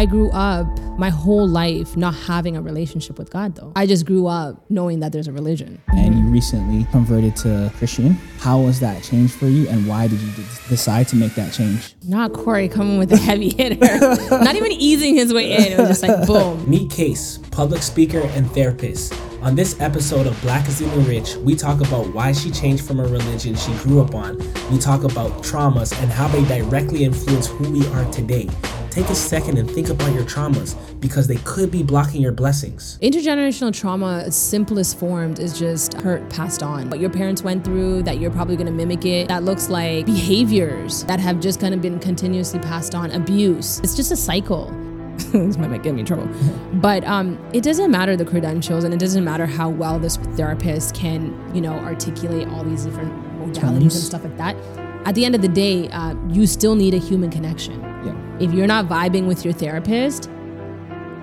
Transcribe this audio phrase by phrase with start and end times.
[0.00, 0.66] I grew up
[0.98, 3.70] my whole life not having a relationship with God, though.
[3.76, 5.78] I just grew up knowing that there's a religion.
[5.88, 8.12] And you recently converted to Christian.
[8.38, 11.52] How was that change for you, and why did you d- decide to make that
[11.52, 11.96] change?
[12.04, 13.76] Not Cory coming with a heavy hitter,
[14.30, 15.70] not even easing his way in.
[15.70, 16.66] It was just like boom.
[16.66, 19.12] Meet Kace, public speaker and therapist.
[19.42, 22.86] On this episode of Black is the New Rich, we talk about why she changed
[22.86, 24.38] from a religion she grew up on.
[24.70, 28.48] We talk about traumas and how they directly influence who we are today.
[28.90, 32.98] Take a second and think about your traumas because they could be blocking your blessings.
[33.00, 36.90] Intergenerational trauma, simplest formed, is just hurt passed on.
[36.90, 39.28] What your parents went through, that you're probably gonna mimic it.
[39.28, 43.12] That looks like behaviors that have just kind of been continuously passed on.
[43.12, 43.78] Abuse.
[43.78, 44.70] It's just a cycle.
[45.32, 46.28] this might get me in trouble.
[46.80, 50.94] But um, it doesn't matter the credentials and it doesn't matter how well this therapist
[50.94, 54.56] can, you know, articulate all these different modalities and stuff like that.
[55.04, 57.80] At the end of the day, uh, you still need a human connection.
[58.04, 58.14] Yeah.
[58.38, 60.28] If you're not vibing with your therapist,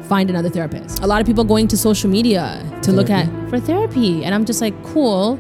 [0.04, 1.00] find another therapist.
[1.04, 4.46] A lot of people going to social media to look at for therapy, and I'm
[4.46, 5.40] just like, cool,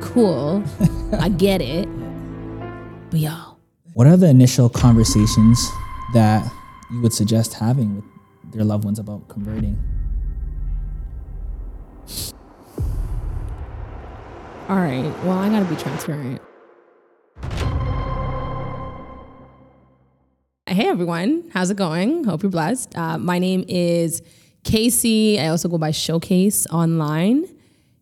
[0.00, 0.62] cool,
[1.20, 1.88] I get it,
[3.10, 3.34] but yo,
[3.94, 5.64] What are the initial conversations
[6.14, 6.44] that
[6.90, 8.04] you would suggest having with
[8.52, 9.78] their loved ones about converting?
[14.68, 16.40] all right, well, I gotta be transparent.
[20.66, 22.24] Hey everyone, how's it going?
[22.24, 22.96] Hope you're blessed.
[22.96, 24.22] Uh, my name is
[24.64, 25.38] Casey.
[25.38, 27.44] I also go by Showcase online.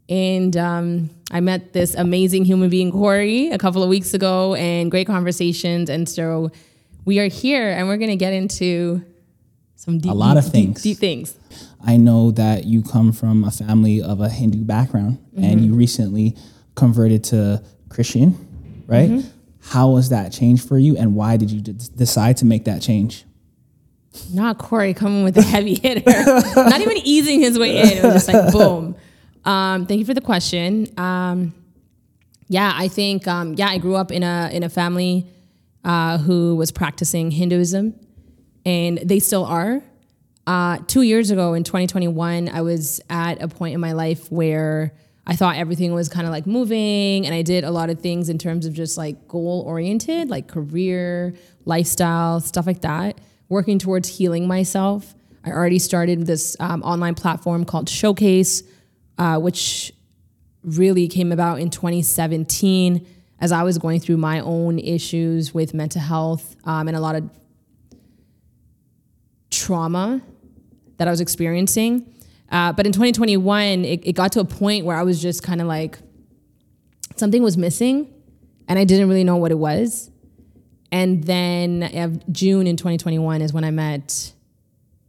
[0.08, 4.92] And um, I met this amazing human being, Cory, a couple of weeks ago, and
[4.92, 5.90] great conversations.
[5.90, 6.52] And so
[7.04, 9.04] we are here and we're going to get into
[9.74, 10.82] some deep, A lot deep, of things.
[10.84, 11.34] Deep, things.
[11.84, 16.36] I know that you come from a family of a Hindu background and you recently
[16.76, 19.24] converted to Christian, right?
[19.62, 22.82] How was that change for you and why did you d- decide to make that
[22.82, 23.24] change?
[24.32, 26.02] Not Cory coming with a heavy hitter,
[26.56, 27.86] not even easing his way in.
[27.88, 28.94] It was just like boom.
[29.44, 30.86] Um, thank you for the question.
[30.98, 31.54] Um,
[32.48, 35.26] yeah, I think um, yeah, I grew up in a in a family
[35.84, 37.94] uh, who was practicing Hinduism,
[38.66, 39.82] and they still are.
[40.46, 44.92] Uh, two years ago in 2021, I was at a point in my life where
[45.26, 48.28] I thought everything was kind of like moving, and I did a lot of things
[48.28, 51.34] in terms of just like goal oriented, like career,
[51.64, 55.14] lifestyle, stuff like that, working towards healing myself.
[55.44, 58.64] I already started this um, online platform called Showcase,
[59.18, 59.92] uh, which
[60.64, 63.06] really came about in 2017
[63.40, 67.16] as I was going through my own issues with mental health um, and a lot
[67.16, 67.28] of
[69.50, 70.22] trauma
[70.98, 72.12] that I was experiencing.
[72.52, 75.60] Uh, but in 2021, it, it got to a point where I was just kind
[75.60, 75.98] of like,
[77.16, 78.12] something was missing
[78.68, 80.10] and I didn't really know what it was.
[80.90, 84.32] And then uh, June in 2021 is when I met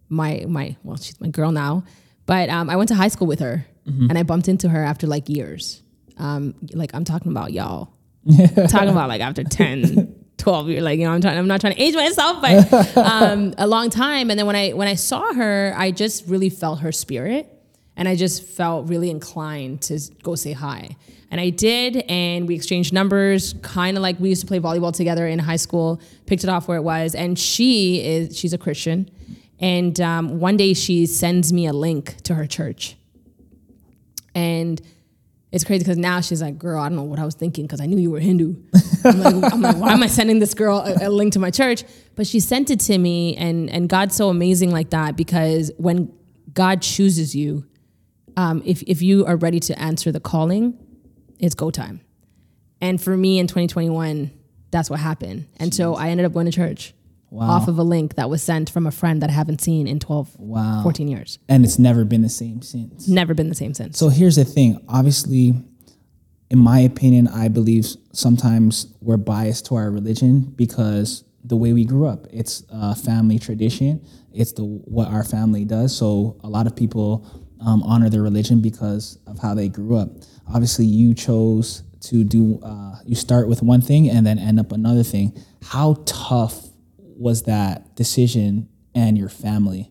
[0.08, 1.84] my, my well, she's my girl now,
[2.26, 3.66] but um, I went to high school with her
[4.10, 5.84] and I bumped into her after like years.
[6.18, 7.90] Um, like I'm talking about y'all.
[8.70, 10.13] Talking about like after 10
[10.44, 13.54] 12 years like you know I'm trying I'm not trying to age myself but um,
[13.58, 14.30] a long time.
[14.30, 17.50] And then when I when I saw her I just really felt her spirit
[17.96, 20.98] and I just felt really inclined to go say hi.
[21.32, 24.94] And I did and we exchanged numbers kind of like we used to play volleyball
[24.94, 28.58] together in high school picked it off where it was and she is she's a
[28.58, 29.10] Christian.
[29.62, 32.98] And um, one day she sends me a link to her church.
[34.36, 34.82] And
[35.54, 37.80] it's crazy because now she's like, girl, I don't know what I was thinking because
[37.80, 38.56] I knew you were Hindu.
[39.06, 41.52] I'm like, I'm like, why am I sending this girl a, a link to my
[41.52, 41.84] church?
[42.16, 46.12] But she sent it to me, and and God's so amazing like that because when
[46.56, 47.68] God chooses you,
[48.36, 50.76] um, if if you are ready to answer the calling,
[51.38, 52.02] it's go time.
[52.82, 54.32] And for me in 2021,
[54.72, 55.48] that's what happened.
[55.58, 56.96] And so I ended up going to church
[57.42, 60.00] off of a link that was sent from a friend that I haven't seen in
[60.00, 60.82] 12, Wow.
[60.84, 61.40] 14 years.
[61.50, 63.08] And it's never been the same since.
[63.08, 63.98] Never been the same since.
[63.98, 64.80] So here's the thing.
[64.88, 65.54] Obviously,
[66.50, 71.84] in my opinion, I believe sometimes we're biased to our religion because the way we
[71.86, 74.06] grew up, it's a family tradition.
[74.32, 75.96] It's the what our family does.
[75.96, 77.26] So a lot of people
[77.66, 80.10] um, honor their religion because of how they grew up.
[80.54, 82.60] Obviously, you chose to do.
[82.62, 85.34] Uh, you start with one thing and then end up another thing.
[85.64, 86.68] How tough
[87.18, 89.90] was that decision and your family?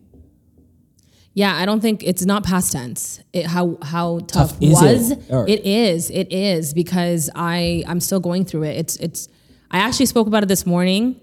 [1.35, 3.19] Yeah, I don't think it's not past tense.
[3.33, 5.19] It, how how tough, Tough was it?
[5.29, 8.77] Or- it is it is because I I'm still going through it.
[8.77, 9.27] It's it's
[9.71, 11.19] I actually spoke about it this morning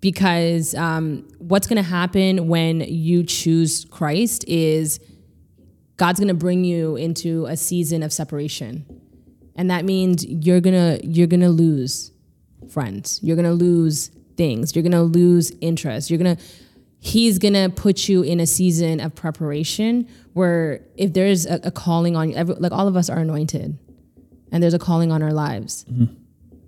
[0.00, 5.00] because um, what's going to happen when you choose Christ is
[5.96, 8.84] God's going to bring you into a season of separation,
[9.56, 12.12] and that means you're gonna you're gonna lose
[12.70, 13.18] friends.
[13.22, 14.74] You're gonna lose things.
[14.74, 16.10] You're gonna lose interest.
[16.10, 16.38] You're gonna
[16.98, 22.16] He's gonna put you in a season of preparation where if there's a, a calling
[22.16, 23.78] on you, every, like all of us are anointed,
[24.50, 26.12] and there's a calling on our lives, mm-hmm.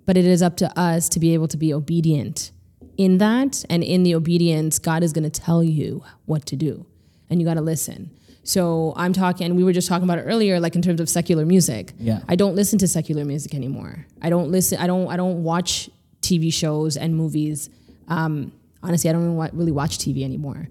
[0.05, 2.51] but it is up to us to be able to be obedient
[2.95, 6.85] in that, and in the obedience, God is gonna tell you what to do,
[7.29, 8.11] and you gotta listen.
[8.43, 9.55] So I'm talking.
[9.55, 11.93] We were just talking about it earlier, like in terms of secular music.
[11.99, 12.21] Yeah.
[12.27, 14.05] I don't listen to secular music anymore.
[14.21, 14.77] I don't listen.
[14.79, 15.07] I don't.
[15.07, 15.89] I don't watch
[16.29, 17.69] TV shows and movies.
[18.07, 18.51] Um,
[18.83, 20.69] honestly, I don't wa- really watch TV anymore.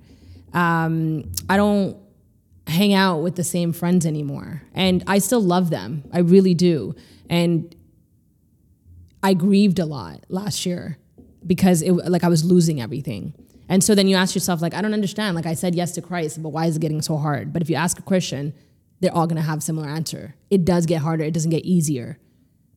[0.52, 1.96] Um, I don't
[2.66, 6.04] hang out with the same friends anymore, and I still love them.
[6.12, 6.94] I really do.
[7.28, 7.74] And
[9.22, 10.98] I grieved a lot last year
[11.46, 13.34] because it like I was losing everything.
[13.70, 15.36] And so then you ask yourself, like, I don't understand.
[15.36, 17.52] Like I said yes to Christ, but why is it getting so hard?
[17.52, 18.54] But if you ask a Christian,
[19.00, 20.34] they're all gonna have similar answer.
[20.50, 22.18] It does get harder, it doesn't get easier.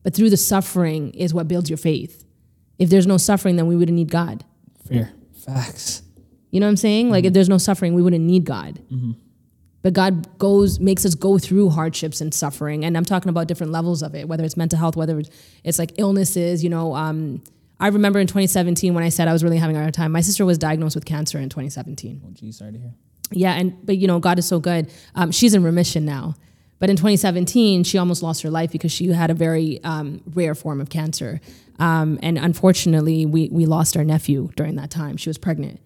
[0.02, 2.24] But through the suffering is what builds your faith.
[2.82, 4.44] If there's no suffering, then we wouldn't need God.
[4.88, 5.12] Fair.
[5.46, 6.02] Facts.
[6.50, 7.10] You know what I'm saying?
[7.10, 8.80] Like if there's no suffering, we wouldn't need God.
[9.82, 13.70] But God goes makes us go through hardships and suffering, and I'm talking about different
[13.70, 15.30] levels of it, whether it's mental health, whether it's,
[15.62, 16.64] it's like illnesses.
[16.64, 17.42] You know, um,
[17.78, 20.10] I remember in 2017 when I said I was really having a hard time.
[20.10, 22.20] My sister was diagnosed with cancer in 2017.
[22.24, 22.94] Oh, geez, sorry to hear.
[23.30, 24.90] Yeah, and but you know, God is so good.
[25.14, 26.34] Um, she's in remission now.
[26.80, 30.56] But in 2017, she almost lost her life because she had a very um, rare
[30.56, 31.40] form of cancer.
[31.82, 35.16] Um, and unfortunately, we, we lost our nephew during that time.
[35.16, 35.80] She was pregnant.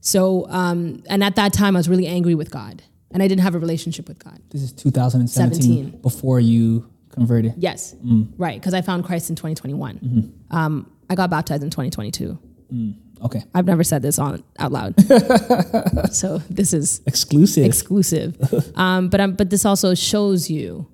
[0.00, 2.84] So, um, and at that time, I was really angry with God.
[3.10, 4.40] And I didn't have a relationship with God.
[4.50, 6.00] This is 2017 17.
[6.00, 7.54] before you converted.
[7.56, 7.94] Yes,
[8.36, 8.60] right.
[8.60, 10.32] Because I found Christ in 2021.
[10.50, 12.38] Um, I got baptized in 2022.
[13.24, 13.42] Okay.
[13.54, 14.94] I've never said this on out loud.
[16.12, 17.64] so this is Exclusive.
[17.64, 18.36] exclusive.
[18.76, 20.86] um, but I'm, but this also shows you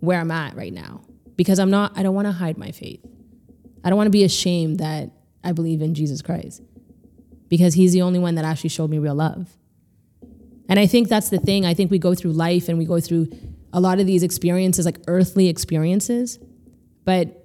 [0.00, 1.02] where I'm at right now
[1.36, 1.92] because I'm not.
[1.96, 3.04] I don't want to hide my faith.
[3.84, 5.10] I don't want to be ashamed that
[5.42, 6.62] I believe in Jesus Christ
[7.48, 9.56] because He's the only one that actually showed me real love.
[10.68, 11.66] And I think that's the thing.
[11.66, 13.28] I think we go through life and we go through
[13.72, 16.38] a lot of these experiences, like earthly experiences,
[17.04, 17.44] but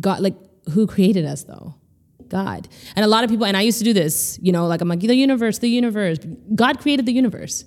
[0.00, 0.36] God, like
[0.70, 1.74] who created us though?
[2.28, 2.66] God.
[2.96, 4.88] And a lot of people, and I used to do this, you know, like I'm
[4.88, 6.18] like, the universe, the universe.
[6.54, 7.66] God created the universe.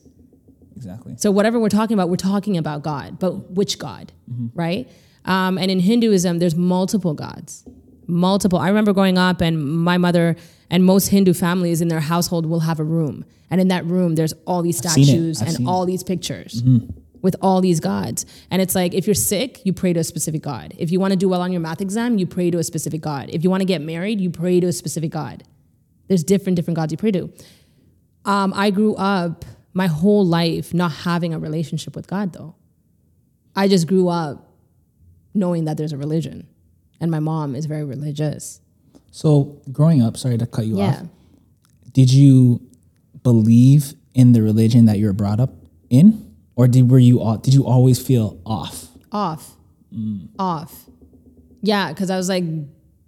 [0.75, 1.15] exactly.
[1.17, 4.11] So whatever we're talking about, we're talking about God, but which God,
[4.55, 4.89] right?
[5.23, 7.63] Um, and in Hinduism, there's multiple gods,
[8.07, 8.59] multiple.
[8.59, 10.35] I remember growing up, and my mother
[10.69, 14.15] and most Hindu families in their household will have a room, and in that room,
[14.15, 16.61] there's all these statues and all these pictures.
[17.21, 18.23] With all these gods.
[18.51, 20.75] And it's like, if you're sick, you pray to a specific God.
[20.77, 23.01] If you want to do well on your math exam, you pray to a specific
[23.01, 23.31] God.
[23.31, 25.43] If you want to get married, you pray to a specific God.
[26.07, 27.33] There's different, different gods you pray to.
[28.25, 29.43] Um, I grew up
[29.73, 32.53] my whole life not having a relationship with God, though.
[33.55, 34.51] I just grew up
[35.33, 36.47] knowing that there's a religion,
[37.01, 38.61] and my mom is very religious.
[39.11, 40.87] So growing up, sorry to cut you Yeah.
[41.01, 41.03] off.
[41.93, 42.61] Did you
[43.23, 45.53] believe in the religion that you were brought up
[45.89, 48.87] in, or did were you al- did you always feel off?
[49.11, 49.55] Off.
[50.39, 50.89] Off.
[51.61, 52.43] Yeah, because I was like,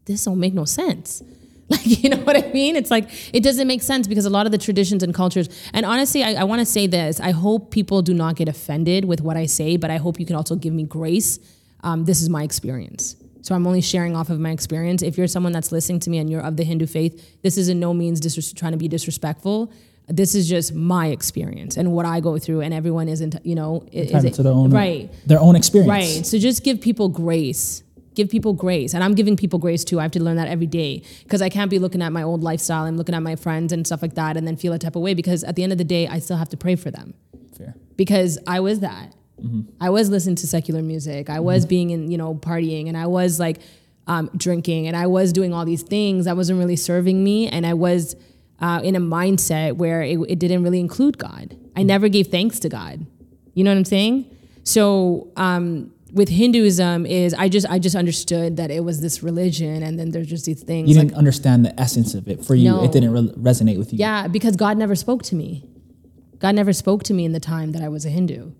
[0.05, 1.21] this don't make no sense.
[1.69, 2.77] Like, you know what I mean?
[2.77, 5.85] It's like, it doesn't make sense because a lot of the traditions and cultures, and
[5.85, 7.19] honestly, I, I want to say this.
[7.19, 10.25] I hope people do not get offended with what I say, but I hope you
[10.25, 11.39] can also give me grace.
[11.83, 13.17] Um, this is my experience.
[13.47, 15.01] So I'm only sharing off of my experience.
[15.01, 17.69] If you're someone that's listening to me and you're of the Hindu faith, this is
[17.69, 19.71] in no means disres- trying to be disrespectful.
[20.09, 23.85] This is just my experience and what I go through, and everyone isn't, you know,
[23.93, 25.09] is it- to their own right.
[25.25, 25.89] their own experience.
[25.89, 26.25] Right.
[26.25, 27.83] So just give people grace.
[28.15, 28.93] Give people grace.
[28.93, 30.01] And I'm giving people grace too.
[30.01, 32.43] I have to learn that every day because I can't be looking at my old
[32.43, 34.97] lifestyle and looking at my friends and stuff like that and then feel a type
[34.97, 36.91] of way because at the end of the day, I still have to pray for
[36.91, 37.13] them
[37.57, 37.75] Fair.
[37.95, 39.13] because I was that.
[39.79, 41.29] I was listening to secular music.
[41.29, 43.59] I was being in, you know, partying and I was like
[44.07, 47.47] um, drinking and I was doing all these things that wasn't really serving me.
[47.47, 48.15] And I was
[48.59, 51.55] uh, in a mindset where it, it didn't really include God.
[51.75, 53.05] I never gave thanks to God.
[53.53, 54.35] You know what I'm saying?
[54.63, 59.83] So um, with Hinduism is I just I just understood that it was this religion
[59.83, 62.43] and then there's just these things You didn't understand the essence of it.
[62.43, 62.83] For you, No.
[62.83, 63.99] it didn't re- resonate with you.
[63.99, 65.63] yeah, because God never spoke to me.
[66.39, 68.51] God never spoke to me in the time that I was a Hindu.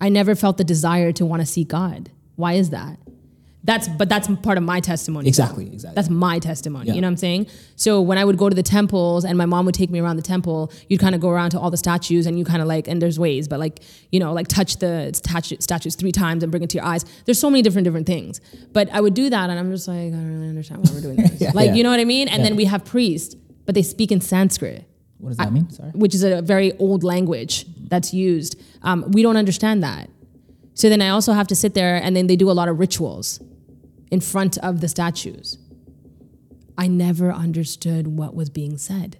[0.00, 2.10] I never felt the desire to want to see God.
[2.36, 2.98] Why is that?
[3.62, 5.28] That's but that's part of my testimony.
[5.28, 5.94] Exactly, exactly.
[5.94, 6.86] That's my testimony.
[6.86, 6.94] Yeah.
[6.94, 7.46] You know what I'm saying?
[7.76, 10.16] So when I would go to the temples and my mom would take me around
[10.16, 12.68] the temple, you'd kind of go around to all the statues and you kind of
[12.68, 16.42] like, and there's ways, but like, you know, like touch the statu- statues three times
[16.42, 17.04] and bring it to your eyes.
[17.26, 18.40] There's so many different, different things.
[18.72, 21.02] But I would do that and I'm just like, I don't really understand why we're
[21.02, 21.30] doing this.
[21.42, 21.50] Yeah.
[21.54, 21.74] like, Yeah.
[21.74, 22.28] you know what I mean?
[22.28, 23.34] And then we have priests,
[23.66, 24.86] but they speak in Sanskrit
[25.20, 25.70] What does that mean?
[25.70, 25.90] Sorry.
[25.90, 28.56] which is a very old language that's used.
[28.82, 30.08] Um, we don't understand that.
[30.74, 32.78] So then I also have to sit there and then they do a lot of
[32.78, 33.40] rituals
[34.10, 35.58] in front of the statues.
[36.78, 39.18] I never understood what was being said.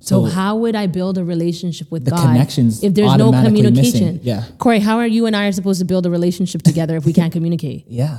[0.00, 3.30] So, So- how would I build a relationship with The God connection's if there's no
[3.30, 3.74] communication?
[4.14, 4.20] missing.
[4.22, 4.44] Yeah.
[4.58, 7.12] Cory, how are you and I are supposed to build a relationship together if we
[7.12, 7.84] can't communicate?
[7.88, 8.18] Yeah.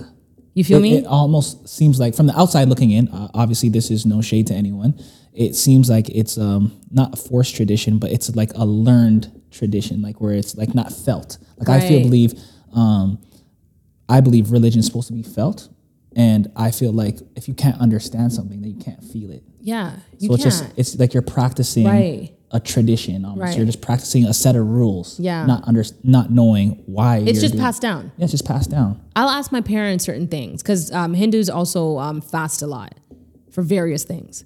[0.54, 0.98] You feel it, me?
[0.98, 3.08] It almost seems like from the outside looking in.
[3.08, 5.00] Uh, obviously, this is no shade to anyone.
[5.34, 10.02] It seems like it's um, not a forced tradition, but it's like a learned tradition,
[10.02, 11.38] like where it's like not felt.
[11.58, 12.34] Like I feel believe,
[12.74, 13.20] um,
[14.10, 15.70] I believe religion is supposed to be felt,
[16.16, 19.44] and I feel like if you can't understand something, then you can't feel it.
[19.62, 20.54] yeah, you so it's can't.
[20.68, 22.36] just it's like you're practicing Right.
[22.52, 23.24] a tradition.
[23.24, 23.42] Almost.
[23.42, 23.56] Right.
[23.58, 25.18] You're just practicing a set of rules.
[25.18, 25.46] Yeah.
[25.46, 27.20] Not under not knowing why.
[27.20, 28.12] it's just doing- passed down.
[28.18, 29.00] Yeah, it's just passed down.
[29.16, 32.96] I'll ask my parents certain things because um, Hindus also um, fast a lot
[33.50, 34.44] for various things.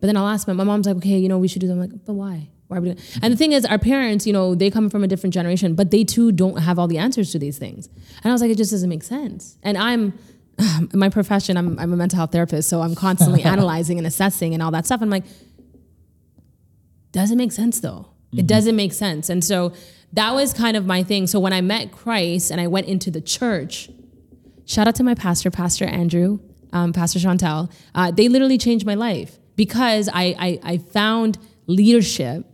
[0.00, 1.74] But then I'll ask my, my mom's like, okay, you know, we should do that.
[1.74, 2.48] I'm like, but why?
[2.68, 2.98] Why are we doing?
[2.98, 3.18] It?
[3.22, 5.90] And the thing is, our parents, you know, they come from a different generation, but
[5.90, 7.88] they too don't have all the answers to these things.
[8.22, 9.58] And I was like, it just doesn't make sense.
[9.62, 10.18] And I'm,
[10.58, 14.54] in my profession, I'm, I'm a mental health therapist, so I'm constantly analyzing and assessing
[14.54, 15.02] and all that stuff.
[15.02, 15.24] I'm like,
[17.12, 18.06] doesn't make sense though.
[18.32, 19.28] It doesn't make sense.
[19.28, 19.72] And so
[20.12, 21.26] that was kind of my thing.
[21.26, 23.90] So when I met Christ and I went into the church,
[24.66, 26.38] shout out to my pastor, Pastor Andrew,
[26.72, 27.72] um, Pastor Chantel.
[27.92, 31.36] Uh, they literally changed my life because I, I, I found
[31.66, 32.46] leadership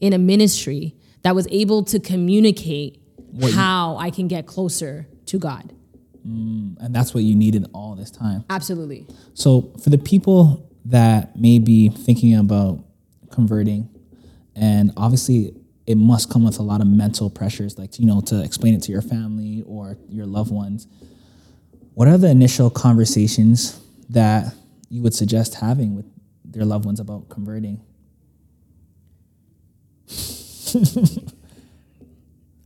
[0.00, 3.02] in a ministry that was able to communicate
[3.52, 5.74] how I can get closer to God.
[6.26, 8.46] Mm, and that's what you needed all this time.
[8.48, 9.06] Absolutely.
[9.34, 12.82] So for the people that may be thinking about
[13.30, 13.90] converting,
[14.56, 15.54] and obviously
[15.86, 18.82] it must come with a lot of mental pressures, like you know, to explain it
[18.84, 20.86] to your family or your loved ones.
[21.92, 23.78] What are the initial conversations
[24.08, 24.54] that
[24.88, 26.06] you would suggest having with
[26.54, 27.80] their loved ones about converting?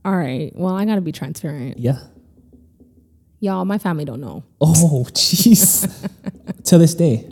[0.05, 0.51] All right.
[0.55, 1.77] Well, I got to be transparent.
[1.77, 1.99] Yeah.
[3.41, 4.43] Y'all, my family don't know.
[4.61, 5.87] Oh, jeez.
[6.65, 7.27] to this day,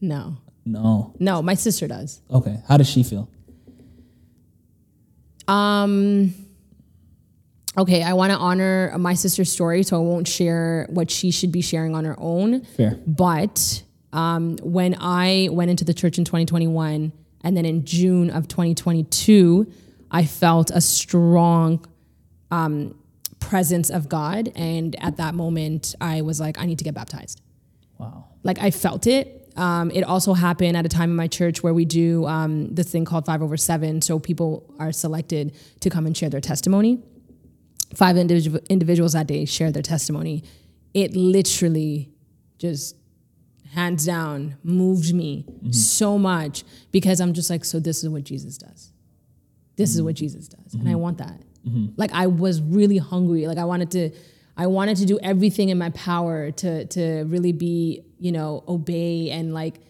[0.00, 0.36] No.
[0.64, 1.14] no.
[1.18, 2.20] No, my sister does.
[2.30, 2.58] Okay.
[2.68, 3.28] How does she feel?
[5.48, 6.34] Um
[7.76, 11.52] okay, I want to honor my sister's story, so I won't share what she should
[11.52, 12.62] be sharing on her own.
[12.64, 12.98] Fair.
[13.06, 13.82] But
[14.14, 19.70] um, when I went into the church in 2021, and then in June of 2022,
[20.10, 21.84] I felt a strong
[22.50, 22.96] um,
[23.40, 24.52] presence of God.
[24.54, 27.42] And at that moment, I was like, I need to get baptized.
[27.98, 28.26] Wow.
[28.44, 29.52] Like I felt it.
[29.56, 32.90] Um, it also happened at a time in my church where we do um, this
[32.90, 34.00] thing called five over seven.
[34.00, 37.02] So people are selected to come and share their testimony.
[37.94, 40.44] Five individual individuals that day share their testimony.
[40.94, 42.10] It literally
[42.58, 42.96] just
[43.74, 48.56] hands down moved me so much because I'm just like, so this is what Jesus
[48.56, 48.92] does.
[49.76, 51.40] This is what Jesus does, and I want that.
[51.96, 53.46] Like I was really hungry.
[53.46, 54.10] Like I wanted to,
[54.56, 59.30] I wanted to do everything in my power to to really be, you know, obey
[59.30, 59.80] and like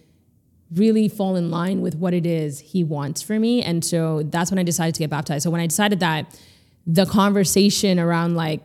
[0.75, 3.63] really fall in line with what it is he wants for me.
[3.63, 5.43] And so that's when I decided to get baptized.
[5.45, 6.39] So when I decided that,
[6.87, 8.63] the conversation around like,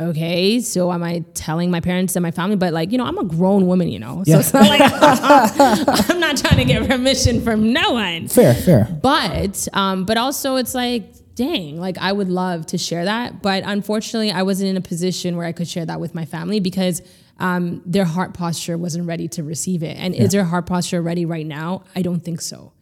[0.00, 2.56] okay, so am I telling my parents and my family?
[2.56, 4.38] But like, you know, I'm a grown woman, you know, so Yeah.
[4.40, 4.80] it's not like
[6.10, 8.28] I'm not trying to get permission from no one.
[8.28, 8.88] Fair, fair.
[9.02, 13.62] But um, but also it's like, dang, like I would love to share that, but
[13.66, 17.02] unfortunately, I wasn't in a position where I could share that with my family because
[17.38, 19.96] um, their heart posture wasn't ready to receive it.
[19.98, 21.84] And is their heart posture ready right now?
[21.94, 22.72] I don't think so.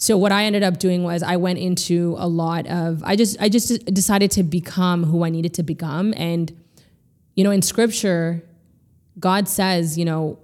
[0.00, 3.36] So what I ended up doing was I went into a lot of I just
[3.40, 6.50] I just decided to become who I needed to become and
[7.34, 8.42] you know in scripture
[9.18, 10.38] God says, you know,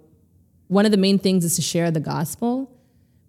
[0.68, 2.70] one of the main things is to share the gospel,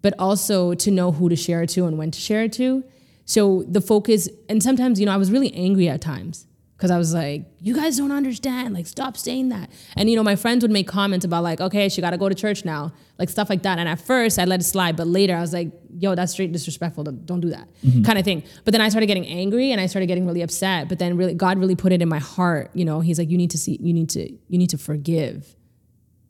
[0.02, 2.84] but also to know who to share it to and when to share it to.
[3.24, 6.98] So the focus, and sometimes, you know, I was really angry at times because I
[6.98, 8.74] was like, you guys don't understand.
[8.74, 9.70] Like, stop saying that.
[9.96, 12.28] And, you know, my friends would make comments about, like, okay, she got to go
[12.28, 13.78] to church now, like stuff like that.
[13.78, 16.52] And at first, I let it slide, but later I was like, yo, that's straight
[16.52, 17.04] disrespectful.
[17.04, 18.02] Don't, do that mm-hmm.
[18.02, 18.42] kind of thing.
[18.64, 20.88] But then I started getting angry and I started getting really upset.
[20.90, 22.70] But then really, God really put it in my heart.
[22.74, 25.56] You know, He's like, you need to see, you need to, you need to forgive.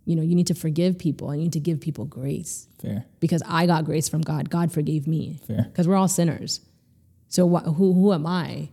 [0.04, 3.04] You know, you need to forgive people and you need to give people grace Fair.
[3.18, 4.48] because I got grace from God.
[4.48, 5.64] God forgave me Fair.
[5.64, 6.60] because we're all sinners.
[7.28, 8.68] So what, who who am I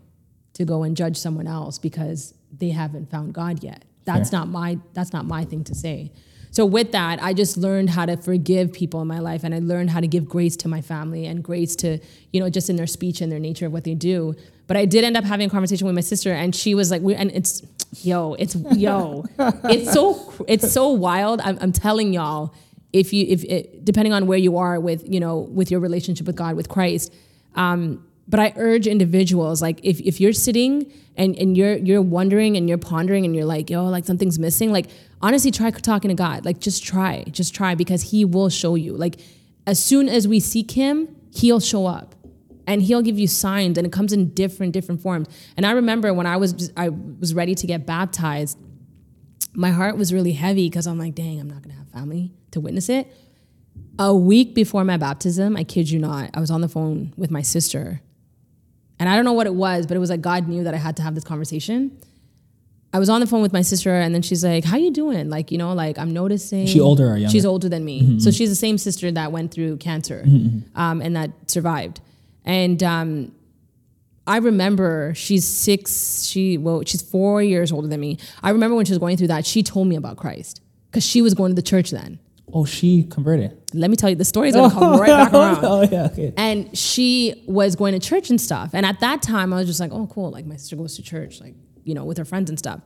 [0.54, 3.84] to go and judge someone else because they haven't found God yet?
[4.06, 4.40] That's Fair.
[4.40, 6.12] not my that's not my thing to say.
[6.54, 9.60] So with that, I just learned how to forgive people in my life and I
[9.60, 11.98] learned how to give grace to my family and grace to,
[12.32, 14.36] you know, just in their speech and their nature of what they do.
[14.68, 17.02] But I did end up having a conversation with my sister and she was like,
[17.02, 17.64] we, and it's,
[18.04, 21.42] yo, it's, yo, it's so, it's so wild.
[21.42, 22.54] I'm, I'm telling y'all,
[22.94, 26.28] if you, if it, depending on where you are with, you know, with your relationship
[26.28, 27.12] with God, with Christ,
[27.56, 32.56] um, but I urge individuals, like if, if you're sitting and, and you're you're wondering
[32.56, 34.90] and you're pondering and you're like, yo, like something's missing, like
[35.22, 36.46] honestly try talking to God.
[36.46, 37.24] Like just try.
[37.32, 38.96] Just try because he will show you.
[38.96, 39.20] Like
[39.68, 42.16] as soon as we seek him, he'll show up
[42.66, 45.28] and he'll give you signs and it comes in different different forms.
[45.58, 48.58] And I remember when I was I was ready to get baptized,
[49.54, 52.62] my heart was really heavy because I'm like, dang, I'm not gonna have family to
[52.62, 53.12] witness it.
[54.00, 57.30] A week before my baptism, I kid you not, I was on the phone with
[57.30, 58.02] my sister.
[59.00, 60.78] And I don't know what it was, but it was like God knew that I
[60.78, 61.98] had to have this conversation.
[62.96, 65.30] I was on the phone with my sister, and then she's like, "How you doing?"
[65.30, 66.68] Like, you know, like I'm noticing.
[66.68, 67.32] She older or younger?
[67.32, 70.24] She's older than me, so she's the same sister that went through cancer,
[70.76, 72.02] um, and that survived.
[72.46, 73.32] And um,
[74.28, 76.24] I remember she's six.
[76.26, 78.20] She well, she's four years older than me.
[78.44, 81.24] I remember when she was going through that, she told me about Christ because she
[81.24, 82.20] was going to the church then.
[82.56, 83.58] Oh, she converted.
[83.74, 85.66] Let me tell you, the story's gonna come right back oh, around.
[85.66, 86.34] oh yeah, okay.
[86.38, 88.70] And she was going to church and stuff.
[88.74, 90.30] And at that time, I was just like, oh, cool.
[90.30, 92.82] Like my sister goes to church, like you know, with her friends and stuff.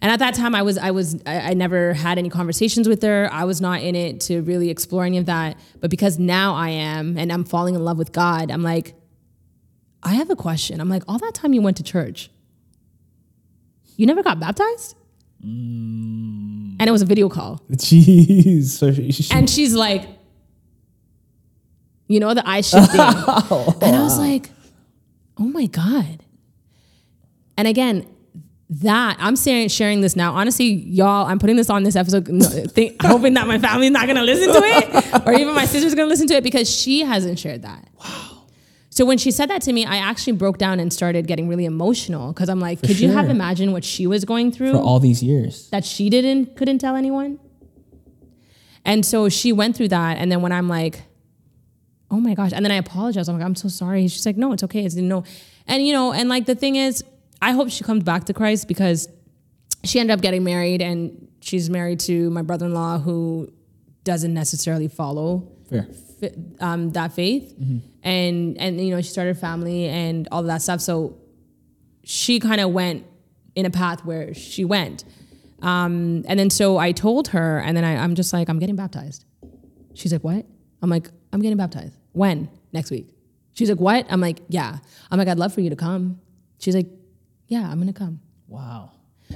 [0.00, 3.02] And at that time, I was, I was, I, I never had any conversations with
[3.02, 3.28] her.
[3.32, 5.56] I was not in it to really explore any of that.
[5.80, 8.94] But because now I am, and I'm falling in love with God, I'm like,
[10.02, 10.80] I have a question.
[10.80, 12.30] I'm like, all that time you went to church,
[13.96, 14.94] you never got baptized?
[15.44, 16.76] Mm.
[16.80, 17.60] And it was a video call.
[17.70, 18.64] Jeez.
[18.64, 20.08] So she, she, And she's like,
[22.08, 23.00] you know, the eye shifting.
[23.00, 24.50] and I was like,
[25.38, 26.22] oh my God.
[27.56, 28.06] And again,
[28.70, 30.34] that I'm sharing, sharing this now.
[30.34, 34.06] Honestly, y'all, I'm putting this on this episode, no, think, hoping that my family's not
[34.06, 37.38] gonna listen to it, or even my sister's gonna listen to it because she hasn't
[37.38, 37.88] shared that.
[38.00, 38.23] Wow.
[38.94, 41.64] So when she said that to me, I actually broke down and started getting really
[41.64, 44.70] emotional because I'm like, could you have imagined what she was going through?
[44.70, 45.68] for all these years.
[45.70, 47.40] that she didn't couldn't tell anyone.
[48.84, 51.02] And so she went through that, and then when I'm like,
[52.08, 53.28] oh my gosh, and then I apologize.
[53.28, 54.06] I'm like, I'm so sorry.
[54.06, 54.84] She's like, no, it's okay.
[54.84, 55.24] It's no,
[55.66, 57.02] and you know, and like the thing is,
[57.42, 59.08] I hope she comes back to Christ because
[59.82, 63.52] she ended up getting married, and she's married to my brother-in-law who
[64.04, 65.88] doesn't necessarily follow Fair.
[66.60, 67.54] Um, that faith,
[68.02, 70.80] and and you know she started a family and all of that stuff.
[70.80, 71.16] So
[72.02, 73.06] she kind of went
[73.54, 75.04] in a path where she went,
[75.62, 78.76] um, and then so I told her, and then I, I'm just like I'm getting
[78.76, 79.24] baptized.
[79.94, 80.44] She's like, what?
[80.82, 81.96] I'm like, I'm getting baptized.
[82.12, 82.48] When?
[82.72, 83.08] Next week.
[83.54, 84.06] She's like, what?
[84.10, 84.78] I'm like, yeah.
[85.10, 86.20] I'm like, I'd love for you to come.
[86.58, 86.88] She's like,
[87.46, 88.20] yeah, I'm gonna come.
[88.48, 88.90] Wow.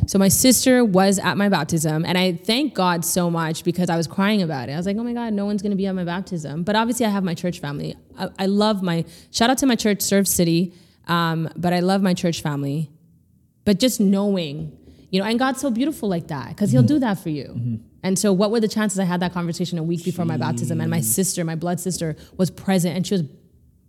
[0.06, 3.96] So my sister was at my baptism, and I thank God so much because I
[3.96, 4.72] was crying about it.
[4.72, 6.76] I was like, "Oh my God, no one's going to be at my baptism." But
[6.76, 7.96] obviously, I have my church family.
[8.18, 10.72] I, I love my shout out to my church, Serve City.
[11.06, 12.90] Um, but I love my church family.
[13.64, 14.76] But just knowing,
[15.10, 17.80] you know, and God's so beautiful like that because He'll do that for you.
[18.02, 20.80] And so, what were the chances I had that conversation a week before my baptism,
[20.80, 23.22] and my sister, my blood sister, was present, and she was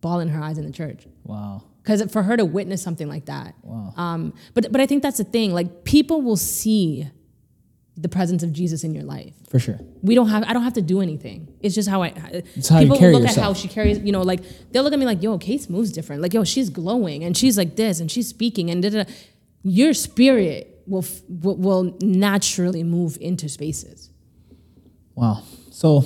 [0.01, 1.63] bawling her eyes in the church Wow.
[1.81, 3.55] Because for her to witness something like that.
[3.63, 3.93] Wow.
[3.95, 5.53] Um, but but I think that's the thing.
[5.53, 7.09] Like people will see
[7.97, 9.33] the presence of Jesus in your life.
[9.49, 9.79] For sure.
[10.01, 10.43] We don't have.
[10.43, 11.53] I don't have to do anything.
[11.61, 12.13] It's just how I.
[12.55, 13.99] It's how you people carry will look at how she carries.
[13.99, 16.21] You know, like they'll look at me like, "Yo, Kace moves different.
[16.21, 19.11] Like, yo, she's glowing and she's like this and she's speaking and da, da, da."
[19.63, 24.09] your spirit will, f- will will naturally move into spaces.
[25.15, 25.43] Wow.
[25.71, 26.05] So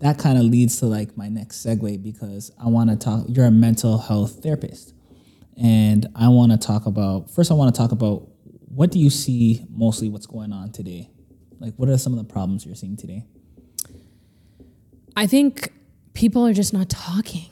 [0.00, 3.24] that kind of leads to like my next segue because I want to talk.
[3.28, 4.94] You're a mental health therapist,
[5.60, 7.30] and I want to talk about.
[7.30, 8.28] First, I want to talk about
[8.68, 11.10] what do you see mostly what's going on today.
[11.60, 13.24] Like, what are some of the problems you're seeing today?
[15.16, 15.72] I think
[16.14, 17.46] people are just not talking.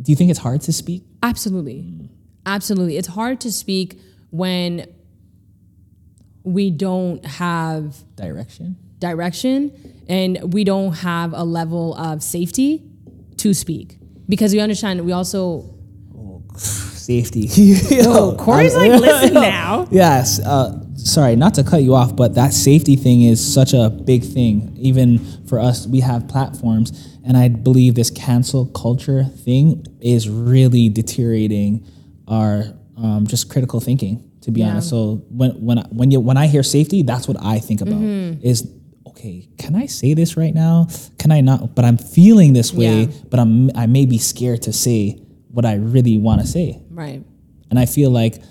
[0.00, 1.04] Do you think it's hard to speak?
[1.22, 1.82] Absolutely.
[1.82, 2.08] Mm.
[2.46, 2.96] Absolutely.
[2.96, 4.86] It's hard to speak when
[6.42, 8.76] we don't have Direction.
[8.98, 9.70] direction
[10.08, 12.82] and we don't have a level of safety
[13.36, 13.98] to speak.
[14.28, 15.72] Because we understand we also
[16.16, 16.42] oh,
[17.02, 17.48] Safety.
[18.04, 19.88] Oh, Cory's like, listen now.
[19.90, 20.38] Yes.
[20.40, 24.22] Uh, sorry, not to cut you off, but that safety thing is such a big
[24.24, 24.72] thing.
[24.76, 30.88] Even for us, we have platforms, and I believe this cancel culture thing is really
[30.88, 31.84] deteriorating
[32.28, 32.64] our
[32.96, 34.28] um, just critical thinking.
[34.42, 34.70] To be Yeah.
[34.70, 37.80] honest, so when when I, when you when I hear safety, that's what I think
[37.80, 37.94] about.
[38.00, 38.44] Mm-hmm.
[38.44, 38.68] Is
[39.06, 40.88] okay, can I say this right now?
[41.18, 41.74] Can I not?
[41.76, 43.12] But I'm feeling this way, Yeah.
[43.30, 45.20] but I'm I may be scared to say
[45.52, 46.80] what I really want to say.
[46.90, 47.22] right.
[47.70, 48.42] And I feel like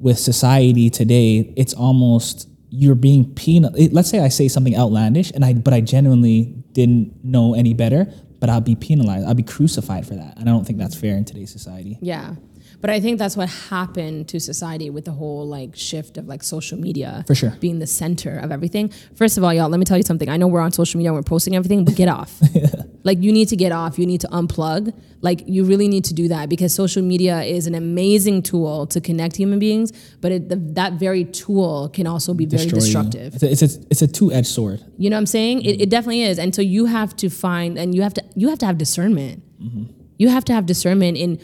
[0.00, 3.70] with society today, it's almost you're being penal.
[3.92, 8.06] Let's say I say something outlandish, and I but I genuinely didn't know any better,
[8.40, 9.26] but I'll be penalized.
[9.28, 10.36] I'll be crucified for that.
[10.38, 11.98] And I don't think that's fair in today's society.
[12.00, 12.34] Yeah.
[12.80, 16.42] But I think that's what happened to society with the whole like shift of like
[16.42, 17.50] social media For sure.
[17.60, 18.88] being the center of everything.
[19.16, 20.28] First of all, y'all, let me tell you something.
[20.30, 22.40] I know we're on social media and we're posting everything, but get off.
[23.02, 24.94] Like you need to get off, you need to unplug.
[25.22, 29.00] Like you really need to do that because social media is an amazing tool to
[29.00, 32.84] connect human beings, but it, the, that very tool can also be very Destroy you.
[32.84, 33.34] destructive.
[33.34, 34.82] It's a, it's a, it's a two edged sword.
[34.96, 35.62] You know what I'm saying?
[35.62, 36.38] It, it definitely is.
[36.38, 39.42] And so you have to find and you have to you have to have discernment.
[39.62, 39.84] Mm-hmm.
[40.18, 41.40] You have to have discernment in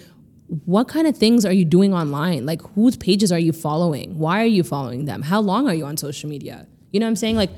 [0.65, 2.47] what kind of things are you doing online?
[2.47, 4.19] Like whose pages are you following?
[4.19, 5.23] Why are you following them?
[5.23, 6.67] How long are you on social media?
[6.93, 7.37] You know what I'm saying?
[7.37, 7.51] Like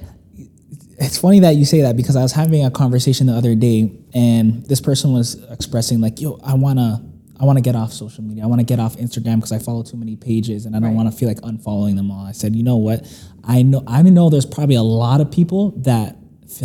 [1.01, 3.93] It's funny that you say that because I was having a conversation the other day
[4.15, 7.05] and this person was expressing like, yo, I wanna
[7.41, 8.43] I wanna get off social media.
[8.43, 10.97] I wanna get off Instagram because I follow too many pages and I don't Right.
[10.97, 12.25] wanna feel like unfollowing them all.
[12.27, 13.07] I said, you know what?
[13.45, 16.17] I know I know there's probably a lot of people that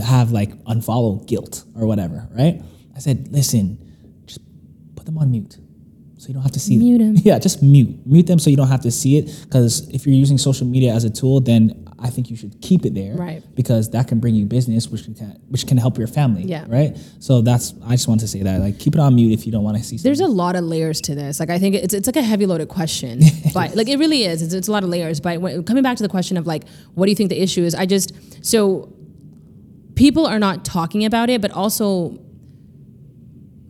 [0.01, 2.59] have like unfollow guilt or whatever, right?
[2.95, 3.77] I said, listen,
[4.25, 4.39] just
[4.95, 5.57] put them on mute.
[6.23, 7.15] So you don't have to see them.
[7.23, 8.07] Yeah, just mute.
[8.07, 9.25] Mute them so you don't have to see it.
[9.43, 12.85] Because if you're using social media as a tool, then I think you should keep
[12.85, 13.13] it there.
[13.15, 13.43] Right.
[13.55, 16.43] Because that can bring you business, which can which can help your family.
[16.43, 16.63] Yeah.
[16.69, 16.97] Right.
[17.19, 19.51] So that's I just want to say that like keep it on mute if you
[19.51, 19.97] don't want to see.
[19.97, 20.33] there's something.
[20.33, 21.41] a lot of layers to this.
[21.41, 23.19] Like I think it's it's like a heavy loaded question,
[23.53, 24.41] but like it really is.
[24.41, 25.19] It's, it's a lot of layers.
[25.19, 27.63] But when, coming back to the question of like, what do you think the issue
[27.63, 27.75] is?
[27.75, 28.13] I just
[28.45, 28.93] so
[29.95, 32.22] people are not talking about it, but also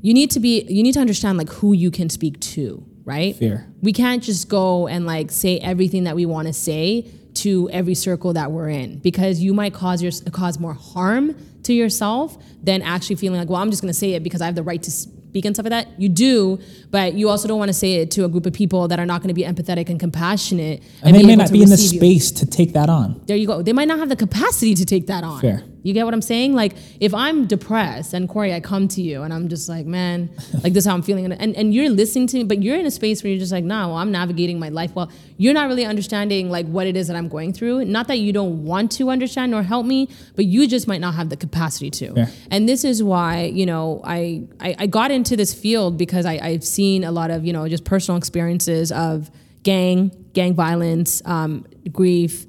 [0.03, 3.35] you need to be you need to understand like who you can speak to, right?
[3.37, 3.65] Fair.
[3.81, 7.95] We can't just go and like say everything that we want to say to every
[7.95, 12.81] circle that we're in because you might cause your cause more harm to yourself than
[12.81, 14.83] actually feeling like, well, I'm just going to say it because I have the right
[14.83, 15.99] to speak and stuff like that.
[15.99, 16.59] You do,
[16.93, 19.05] but you also don't want to say it to a group of people that are
[19.05, 21.93] not going to be empathetic and compassionate and they may not be in the receive
[21.93, 21.99] you.
[21.99, 23.19] space to take that on.
[23.25, 23.63] There you go.
[23.63, 25.41] They might not have the capacity to take that on.
[25.41, 25.63] Fair.
[25.81, 26.53] You get what I'm saying?
[26.53, 30.29] Like if I'm depressed and Cory, I come to you and I'm just like, man,
[30.63, 31.25] like this is how I'm feeling.
[31.25, 33.51] And, and, and you're listening to me, but you're in a space where you're just
[33.51, 35.11] like, nah, well, I'm navigating my life well.
[35.37, 37.85] You're not really understanding like what it is that I'm going through.
[37.85, 41.15] Not that you don't want to understand nor help me, but you just might not
[41.15, 42.13] have the capacity to.
[42.13, 42.29] Fair.
[42.51, 46.33] And this is why, you know, I, I, I got into this field because I,
[46.37, 49.29] I've seen a lot of, you know, just personal experiences of
[49.63, 52.45] gang, gang violence, um, grief,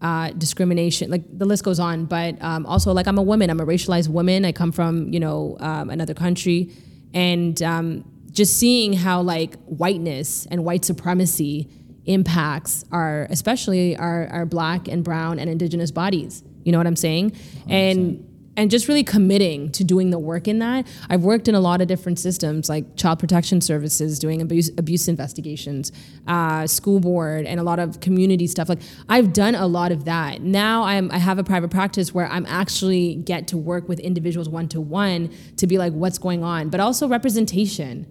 [0.00, 2.04] uh, discrimination, like the list goes on.
[2.04, 4.44] But um, also, like I'm a woman, I'm a racialized woman.
[4.44, 6.70] I come from, you know, um, another country,
[7.14, 11.68] and um, just seeing how like whiteness and white supremacy
[12.04, 16.42] impacts our, especially our, our black and brown and indigenous bodies.
[16.64, 17.32] You know what I'm saying?
[17.68, 18.24] And
[18.58, 20.84] and just really committing to doing the work in that.
[21.08, 25.06] I've worked in a lot of different systems, like child protection services, doing abuse, abuse
[25.06, 25.92] investigations,
[26.26, 28.68] uh, school board, and a lot of community stuff.
[28.68, 30.42] Like I've done a lot of that.
[30.42, 34.48] Now I'm I have a private practice where I'm actually get to work with individuals
[34.48, 38.06] one to one to be like, what's going on, but also representation.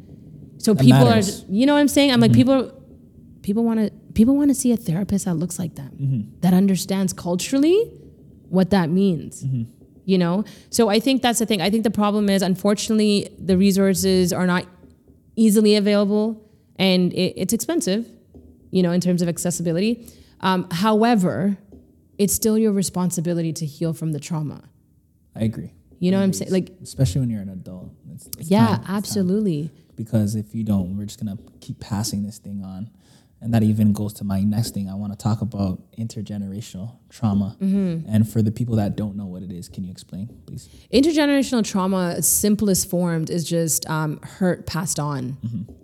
[0.60, 1.44] So people matters.
[1.44, 2.14] are, you know what I'm saying?
[2.14, 2.40] I'm like mm-hmm.
[2.40, 2.74] people.
[3.44, 6.40] People want to people want to see a therapist that looks like them, mm-hmm.
[6.42, 7.94] that understands culturally
[8.50, 9.64] what that means mm-hmm.
[10.08, 13.58] You know so i think that's the thing i think the problem is unfortunately the
[13.58, 14.66] resources are not
[15.36, 16.28] easily available
[16.78, 18.10] and it, it's expensive
[18.72, 20.08] you know in terms of accessibility
[20.42, 21.58] um, however
[22.18, 24.64] it's still your responsibility to heal from the trauma
[25.36, 25.72] I agree.
[26.00, 27.92] you know what i'm saying like Especially when you're an adult.
[28.14, 28.86] It's, it's yeah time.
[28.88, 32.90] absolutely because if you don't, we're just gonna keep passing this thing on.
[33.40, 34.90] And that even goes to my next thing.
[34.90, 37.56] I want to talk about intergenerational trauma.
[37.62, 38.10] Mm-hmm.
[38.12, 40.68] And for the people that don't know what it is, can you explain, please?
[40.92, 45.38] intergenerational trauma simplest formed is just um, hurt passed on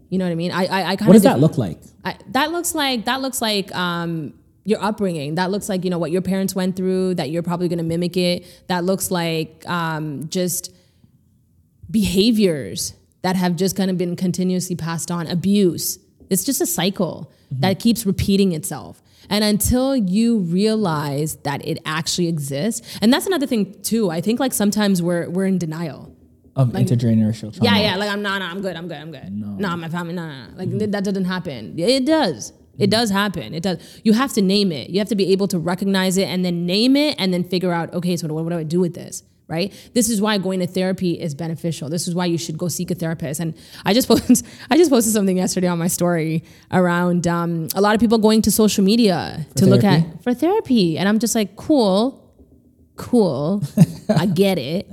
[0.10, 1.08] you know what i mean i i, I kind Mm-hmm.
[1.08, 1.80] What does that look like?
[2.06, 5.36] I, that looks like that looks like um, your upbringing.
[5.36, 7.16] That looks like you know what your parents went through.
[7.16, 8.46] That you're probably going to mimic it.
[8.68, 10.74] That looks like um, just
[11.90, 15.28] behaviors that have just kind of been continuously passed on.
[15.28, 16.00] Abuse.
[16.30, 17.82] It's just a cycle that mm-hmm.
[17.82, 19.02] keeps repeating itself.
[19.30, 24.12] And until you realize that it actually exists, and that's another thing too.
[24.12, 26.16] I think like sometimes we're we're in denial.
[26.56, 27.64] Of intergenerational trauma.
[27.64, 27.96] Yeah, yeah.
[27.96, 28.40] Like I'm not.
[28.40, 28.76] No, I'm good.
[28.76, 28.98] I'm good.
[28.98, 29.32] I'm good.
[29.32, 30.14] No, nah, my family.
[30.14, 30.58] No, no, no.
[30.58, 31.80] Like th- that doesn't happen.
[31.80, 32.52] It does.
[32.78, 32.90] It mm-hmm.
[32.90, 33.54] does happen.
[33.54, 34.02] It does.
[34.04, 34.90] You have to name it.
[34.90, 37.72] You have to be able to recognize it and then name it and then figure
[37.72, 37.94] out.
[37.94, 39.24] Okay, so what, what do I do with this?
[39.48, 39.74] Right.
[39.94, 41.90] This is why going to therapy is beneficial.
[41.90, 43.42] This is why you should go seek a therapist.
[43.42, 43.54] And
[43.86, 44.42] I just posted.
[44.72, 48.42] I just posted something yesterday on my story around um, a lot of people going
[48.44, 52.34] to social media to look at for therapy, and I'm just like, cool,
[52.96, 53.64] cool.
[54.10, 54.88] I get it,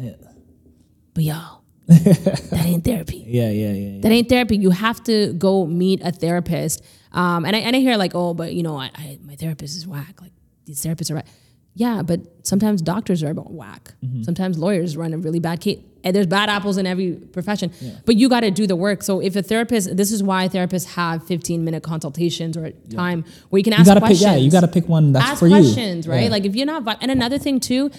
[1.14, 3.24] but y'all, that ain't therapy.
[3.26, 3.72] Yeah, yeah, yeah.
[3.72, 4.00] yeah.
[4.00, 4.56] That ain't therapy.
[4.56, 6.84] You have to go meet a therapist.
[7.12, 9.76] Um, and I and I hear like, oh, but you know, I, I my therapist
[9.76, 10.20] is whack.
[10.20, 10.32] Like
[10.66, 11.26] these therapists are whack.
[11.74, 13.94] Yeah, but sometimes doctors are about whack.
[14.22, 15.78] Sometimes lawyers run a really bad case.
[16.02, 17.70] And there's bad apples in every profession.
[18.06, 19.02] But you got to do the work.
[19.02, 23.59] So if a therapist, this is why therapists have 15 minute consultations or time where
[23.59, 24.06] you can ask You gotta pick.
[24.09, 26.12] questions Yeah, you gotta pick one that's ask for questions, you.
[26.12, 26.24] right?
[26.24, 26.30] Yeah.
[26.30, 27.90] Like if you're not, and another thing too,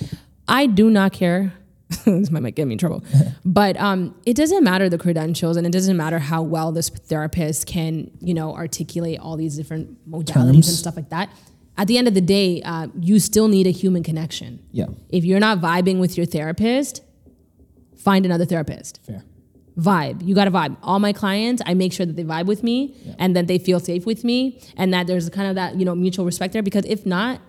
[0.48, 1.54] I do not care
[2.06, 3.04] this might get me in trouble.
[3.46, 7.68] but um, it doesn't matter the credentials and it doesn't matter how well this therapist
[7.68, 11.30] can, you know, articulate all these different modalities and stuff like that.
[11.78, 14.60] At the end of the day, uh, you still need a human connection.
[14.72, 14.88] Yeah.
[15.10, 17.02] If you're not vibing with your therapist,
[17.98, 19.00] find another therapist.
[19.06, 19.24] Fair.
[19.78, 20.26] Vibe.
[20.26, 20.76] You got to vibe.
[20.84, 23.80] All my clients, I make sure that they vibe with me and that they feel
[23.80, 26.86] safe with me and that there's kind of that, you know, mutual respect there because
[26.86, 27.40] if not,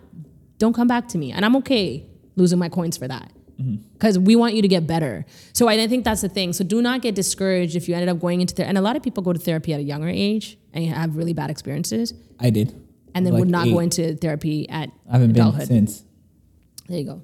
[0.58, 1.32] don't come back to me.
[1.32, 2.06] And I'm okay
[2.36, 3.32] losing my coins for that.
[3.92, 5.24] Because we want you to get better.
[5.52, 6.52] So I think that's the thing.
[6.52, 8.68] So do not get discouraged if you ended up going into therapy.
[8.68, 11.32] And a lot of people go to therapy at a younger age and have really
[11.32, 12.74] bad experiences I did.
[13.14, 13.84] And then Like would not go eight.
[13.84, 15.68] into therapy at I haven't adulthood.
[15.68, 16.04] been since.
[16.88, 17.22] There you go.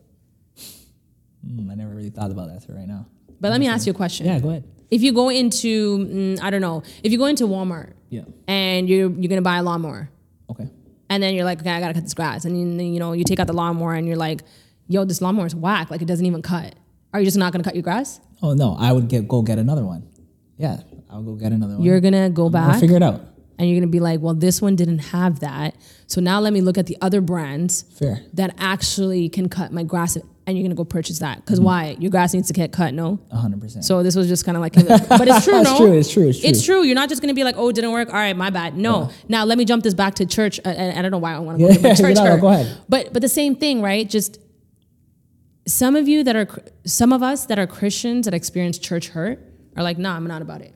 [1.47, 3.07] Mm, I never really thought about that till right now.
[3.41, 4.27] But let me ask you a question.
[4.27, 4.65] Yeah, go ahead.
[4.91, 8.23] If you go into, mm, I don't know, if you go into Walmart Yeah.
[8.47, 10.11] and you're you're gonna buy a lawnmower,
[10.51, 10.69] Okay.
[11.11, 13.23] and then you're like, okay, I gotta cut this grass, and you, you know you
[13.25, 14.43] take out the lawnmower and you're like,
[14.89, 16.75] yo, this lawnmower is whack, like it doesn't even cut.
[17.13, 18.21] Are you just not gonna cut your grass?
[18.43, 20.09] Oh no, I would get go get another one.
[20.57, 21.83] Yeah, I'll go get another one.
[21.85, 22.75] You're gonna go back.
[22.75, 23.21] I'll figure it out.
[23.59, 25.75] And you're gonna be like, well, this one didn't have that,
[26.07, 28.23] so now let me look at the other brands Fair.
[28.35, 30.17] that actually can cut my grass,
[30.47, 31.39] and you're gonna go purchase that.
[31.39, 31.45] Mm-hmm.
[31.45, 31.97] Because why?
[31.99, 33.19] Your grass needs to get cut, no?
[33.33, 33.85] Hundred percent.
[33.85, 35.71] So this was just kind of like, but it's true, no?
[35.71, 36.49] It's true, it's true, it's true.
[36.51, 36.83] It's true.
[36.85, 38.09] You're not just gonna be like, oh, it didn't work.
[38.09, 38.77] All right, my bad.
[38.77, 39.11] No.
[39.29, 40.59] Now let me jump this back to church.
[40.65, 42.17] Uh, and I don't know why I want to go Yeah, to church.
[42.17, 42.79] no, go ahead.
[42.89, 44.09] But but the same thing, right?
[44.09, 44.39] Just
[45.67, 46.49] some of you that are
[46.87, 49.39] some of us that are Christians that experience church hurt
[49.77, 50.75] are like, nah, I'm not about it.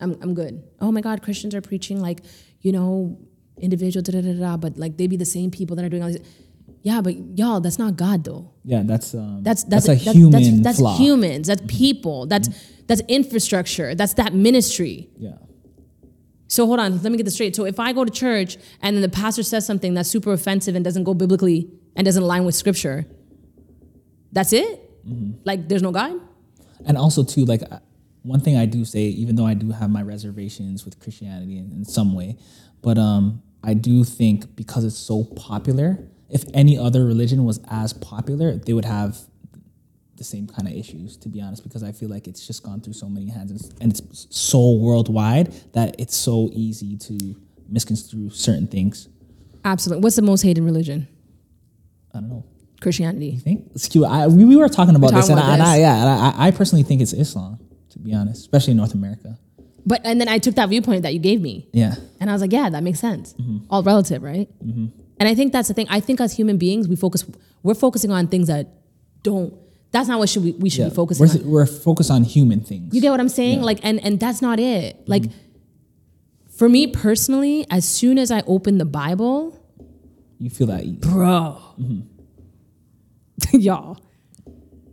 [0.00, 0.62] I'm I'm good.
[0.80, 2.20] Oh my God, Christians are preaching like,
[2.60, 3.18] you know,
[3.60, 4.56] individual da da da da.
[4.56, 6.26] But like they be the same people that are doing all these.
[6.82, 8.52] Yeah, but y'all, that's not God though.
[8.64, 10.96] yeah, that's um, That's that's a that's, human that's, that's flaw.
[10.96, 11.46] humans.
[11.46, 11.76] That's mm-hmm.
[11.76, 12.26] people.
[12.26, 12.82] That's mm-hmm.
[12.86, 13.94] that's infrastructure.
[13.94, 15.08] That's that ministry.
[15.16, 15.36] Yeah,
[16.48, 17.56] So hold on, let me get this straight.
[17.56, 20.74] So if I go to church and then the pastor says something that's super offensive
[20.74, 23.06] and doesn't go biblically and doesn't align with scripture,
[24.32, 25.08] that's it?
[25.08, 25.40] Mm-hmm.
[25.44, 26.20] Like there's no God?
[26.86, 27.62] and also too, like
[28.24, 31.70] one thing I do say, even though I do have my reservations with Christianity in,
[31.70, 32.38] in some way,
[32.82, 35.98] but um, I do think because it's so popular,
[36.30, 39.18] if any other religion was as popular, they would have
[40.16, 41.16] the same kind of issues.
[41.18, 43.60] To be honest, because I feel like it's just gone through so many hands and
[43.60, 47.36] it's, and it's so worldwide that it's so easy to
[47.68, 49.08] misconstrue certain things.
[49.64, 50.02] Absolutely.
[50.02, 51.08] What's the most hated religion?
[52.14, 52.44] I don't know.
[52.80, 53.36] Christianity.
[53.36, 53.94] think it's.
[53.96, 56.00] I, we, we were talking about We're this, talking and, about I, and I, yeah,
[56.00, 57.58] and I, I personally think it's Islam,
[58.04, 59.38] be honest, especially in North America.
[59.86, 61.68] But and then I took that viewpoint that you gave me.
[61.72, 63.34] Yeah, And I was like, yeah, that makes sense.
[63.34, 63.66] Mm-hmm.
[63.68, 64.48] All relative, right?
[64.64, 64.86] Mm-hmm.
[65.18, 65.86] And I think that's the thing.
[65.90, 67.24] I think as human beings, we focus
[67.62, 68.68] we're focusing on things that
[69.22, 69.54] don't
[69.90, 70.88] that's not what should we, we should yeah.
[70.88, 71.44] be focusing on.
[71.44, 72.94] We're, we're focused on human things.
[72.94, 73.62] You get what I'm saying?
[73.62, 74.96] Like, and and that's not it.
[74.96, 75.10] Mm-hmm.
[75.10, 75.24] Like,
[76.50, 79.58] for me personally, as soon as I open the Bible,
[80.38, 80.96] You feel that ease.
[80.98, 81.60] bro,
[83.52, 83.98] y'all,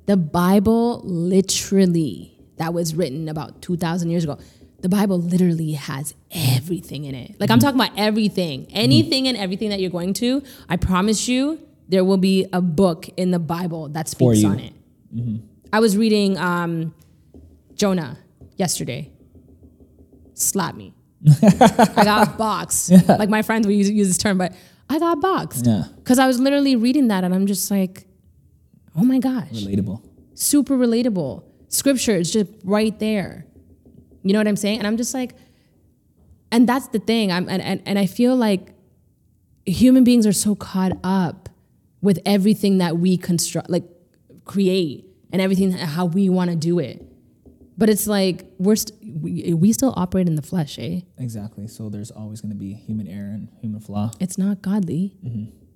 [0.05, 2.30] the Bible literally
[2.61, 4.37] that was written about two thousand years ago.
[4.81, 7.35] The Bible literally has everything in it.
[7.39, 10.41] Like I'm talking about everything, anything and everything that you're going to.
[10.69, 14.73] I promise you, there will be a book in the Bible that speaks on it.
[15.73, 16.95] I was reading um,
[17.75, 18.17] Jonah
[18.57, 19.11] yesterday.
[20.33, 20.93] Slap me.
[21.43, 22.91] I got boxed.
[23.07, 24.53] Like my friends would use, use this term, but
[24.89, 25.65] I got boxed.
[25.67, 25.83] Yeah.
[25.97, 28.05] Because I was literally reading that and I'm just like,
[28.95, 30.01] oh my gosh, Relatable.
[30.33, 31.43] super relatable.
[31.71, 33.45] Scripture is just right there.
[34.23, 34.77] You know what I'm saying?
[34.77, 35.33] And I'm just like,
[36.51, 37.31] and that's the thing.
[37.31, 38.73] I'm and, and, and I feel like
[39.65, 41.49] human beings are so caught up
[42.01, 43.85] with everything that we construct, like
[44.43, 47.07] create, and everything how we want to do it.
[47.77, 51.01] But it's like we're st- we, we still operate in the flesh, eh?
[51.17, 51.67] Exactly.
[51.67, 54.11] So there's always going to be human error and human flaw.
[54.19, 55.15] It's not godly.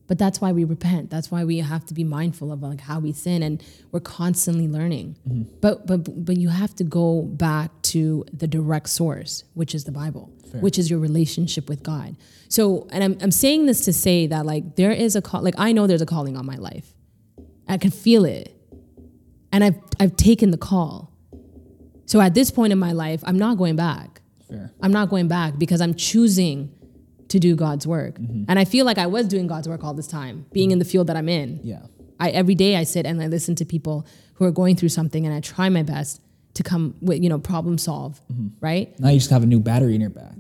[0.08, 1.10] But that's why we repent.
[1.10, 4.68] That's why we have to be mindful of like how we sin, and we're constantly
[4.68, 5.18] learning.
[5.28, 5.56] Mm-hmm.
[5.62, 9.92] But but but you have to go back to the direct source, which is the
[9.92, 12.16] Bible, which is your relationship with God.
[12.50, 15.42] So, and I'm I'm saying this to say that like there is a call.
[15.42, 16.94] Like I know there's a calling on my life.
[17.68, 18.56] I can feel it,
[19.52, 21.12] and I've I've taken the call.
[22.06, 24.22] So at this point in my life, I'm not going back.
[24.48, 24.72] Fair.
[24.82, 26.72] I'm not going back because I'm choosing
[27.30, 28.20] to do God's work.
[28.20, 28.46] Mm-hmm.
[28.48, 30.86] And I feel like I was doing God's work all this time, being in the
[30.86, 31.60] field that I'm in.
[31.64, 31.82] Yeah.
[32.20, 35.26] I every day I sit and I listen to people who are going through something
[35.26, 36.22] and I try my best
[36.54, 38.48] to come with, you know, problem solve, mm-hmm.
[38.62, 38.98] right?
[39.00, 40.36] Now you just have a new battery in your back.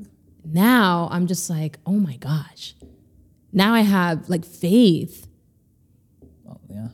[0.45, 2.75] Now I'm just like, "Oh my gosh."
[3.55, 5.27] Now I have like faith.
[6.47, 6.89] Oh, yeah.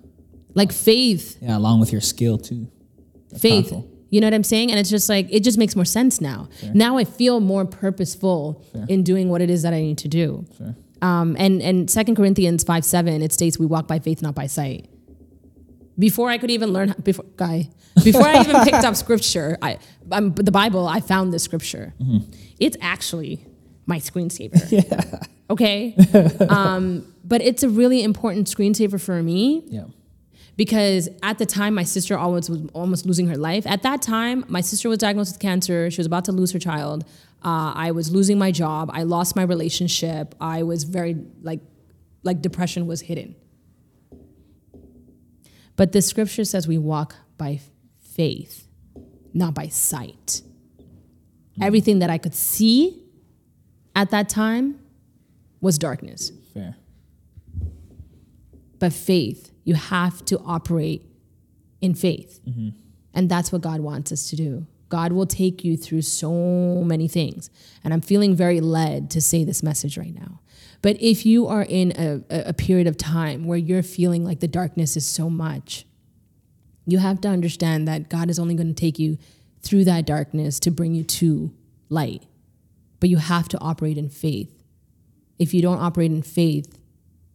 [0.53, 1.57] Like faith, Yeah.
[1.57, 2.71] Along with your skill too.
[3.29, 3.71] That's faith.
[3.71, 3.90] powerful.
[4.11, 4.69] You know what I'm saying?
[4.69, 6.49] And it's just like it just makes more sense now.
[6.73, 10.45] Now I feel more purposeful in doing what it is that I need to do.
[10.57, 10.75] Fair.
[11.01, 14.45] Um, and and Second Corinthians five seven it states we walk by faith, not by
[14.47, 14.87] sight.
[15.97, 17.69] Before I could even learn, before guy,
[18.03, 19.77] before I even picked up scripture, I,
[20.11, 21.93] um, the Bible, I found this scripture.
[22.59, 23.45] It's actually
[23.85, 24.59] my screensaver.
[24.71, 25.19] Yeah.
[25.49, 25.95] Okay.
[26.49, 29.83] um, but it's a really important screensaver for me Yeah.
[30.55, 33.65] Because at the time my sister always was almost losing her life.
[33.65, 35.89] At that time my sister was diagnosed with cancer.
[35.89, 37.05] She was about to lose her child.
[37.43, 38.91] Uh, i was losing my job.
[38.93, 40.35] I lost my relationship.
[40.39, 41.61] I was very like
[42.23, 43.35] like depression was hidden.
[45.75, 47.59] But the scripture says we walk by
[47.99, 48.67] faith
[49.33, 50.41] not by sight.
[51.61, 53.03] Everything that i could see
[53.95, 54.79] at that time
[55.59, 56.31] was darkness.
[56.53, 56.75] Fair.
[58.81, 61.05] But faith, you have to operate
[61.81, 62.39] in faith.
[62.49, 62.69] Mm-hmm.
[63.13, 64.65] And that's what God wants us to do.
[64.89, 67.51] God will take you through so many things.
[67.83, 70.41] And I'm feeling very led to say this message right now.
[70.81, 74.39] But if you are in a, a a period of time where you're feeling like
[74.39, 75.85] the darkness is so much,
[76.87, 79.19] you have to understand that God is only going to take you
[79.61, 81.53] through that darkness to bring you to
[81.89, 82.23] light.
[82.99, 84.51] But you have to operate in faith.
[85.37, 86.80] If you don't operate in faith,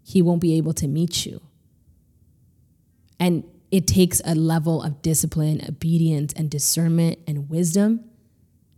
[0.06, 1.40] he won't be able to meet you.
[3.18, 3.42] And
[3.72, 8.04] it takes a level of discipline, obedience, and discernment and wisdom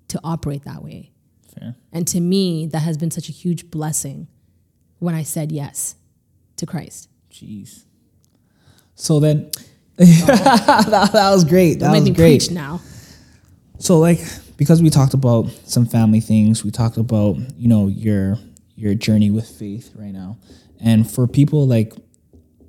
[0.08, 1.12] to operate that way.
[1.54, 1.76] Fair.
[1.92, 4.26] And to me, that has been such a huge blessing
[5.00, 5.96] when I said yes
[6.56, 7.10] to Christ.
[7.30, 7.84] Jeez.
[8.94, 9.50] So then,
[9.96, 11.80] that, that was great.
[11.80, 12.50] That was great.
[12.50, 12.80] now.
[13.78, 14.20] So like
[14.56, 18.38] because we talked about some family things, we talked about you know your
[18.76, 20.38] your journey with faith right now,
[20.80, 21.92] and for people like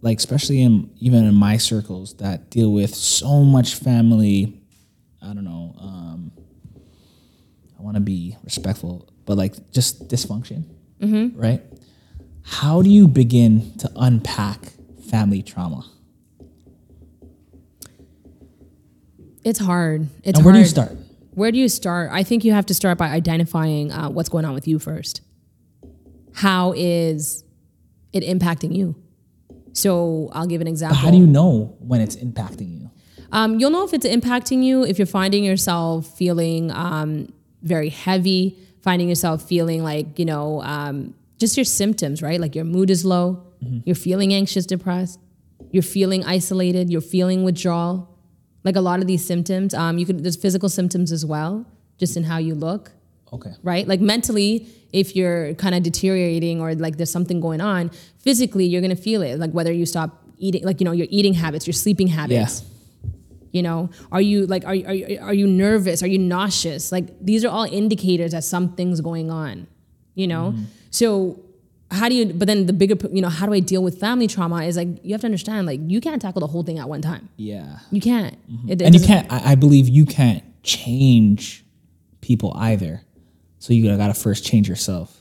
[0.01, 4.61] like especially in even in my circles that deal with so much family,
[5.21, 5.75] I don't know.
[5.79, 6.31] Um,
[7.77, 10.63] I want to be respectful, but like just dysfunction,
[11.35, 11.61] right?
[12.43, 14.71] How do you begin to unpack
[15.09, 15.85] family trauma?
[19.43, 20.07] It's hard.
[20.23, 20.91] It's and where do you start?
[21.31, 22.09] Where do you start?
[22.11, 25.21] I think you have to start by identifying uh, what's going on with you first.
[26.33, 27.43] How is
[28.13, 28.95] it impacting you?
[29.73, 30.97] So I'll give an example.
[30.97, 32.91] How do you know when it's impacting you?
[33.31, 38.57] Um, you'll know if it's impacting you if you're finding yourself feeling um, very heavy,
[38.81, 42.39] finding yourself feeling like, you know, um, just your symptoms, right?
[42.39, 43.43] Like your mood is low,
[43.85, 45.19] you're feeling anxious, depressed,
[45.71, 48.09] you're feeling isolated, you're feeling withdrawal.
[48.63, 51.65] Like a lot of these symptoms, um, you could there's physical symptoms as well,
[51.97, 52.91] just in how you look
[53.31, 53.51] Okay.
[53.63, 53.87] right?
[53.87, 58.81] Like mentally, if you're kind of deteriorating or like there's something going on, physically you're
[58.81, 59.39] gonna feel it.
[59.39, 62.61] Like whether you stop eating, like you know your eating habits, your sleeping habits.
[62.61, 62.65] Yeah.
[63.51, 66.03] You know, are you like are you, are you, are you nervous?
[66.03, 66.91] Are you nauseous?
[66.91, 69.67] Like these are all indicators that something's going on.
[70.13, 70.63] You know, mm-hmm.
[70.91, 71.39] so
[71.91, 72.27] how do you?
[72.27, 74.63] But then the bigger, you know, how do I deal with family trauma?
[74.63, 77.01] Is like you have to understand, like you can't tackle the whole thing at one
[77.01, 77.29] time.
[77.37, 77.79] Yeah.
[77.91, 78.35] You can't.
[78.51, 78.69] Mm-hmm.
[78.69, 81.65] It- it and you can't I, I believe you can't change
[82.21, 83.01] people either
[83.59, 85.15] so you gotta first change yourself.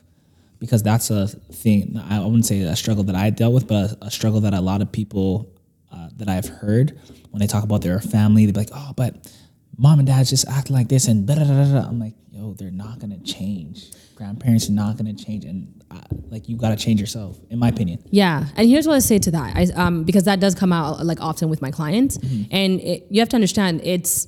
[0.59, 3.97] Because that's a thing i wouldn't say a struggle that i dealt with but a,
[4.07, 5.49] a struggle that a lot of people
[5.89, 6.99] uh, that i've heard
[7.31, 9.31] when they talk about their family they're like oh but
[9.77, 12.53] mom and dad's just acting like this and da da da da i'm like yo
[12.53, 13.91] they're not gonna change.
[14.15, 15.99] Grandparents are not gonna change and uh,
[16.29, 18.03] like you gotta change yourself in my opinion.
[18.11, 21.05] Yeah, and here's what I say to that, I, um, because that does come out
[21.05, 22.17] like often with my clients,
[22.51, 24.27] and it, you have to understand it's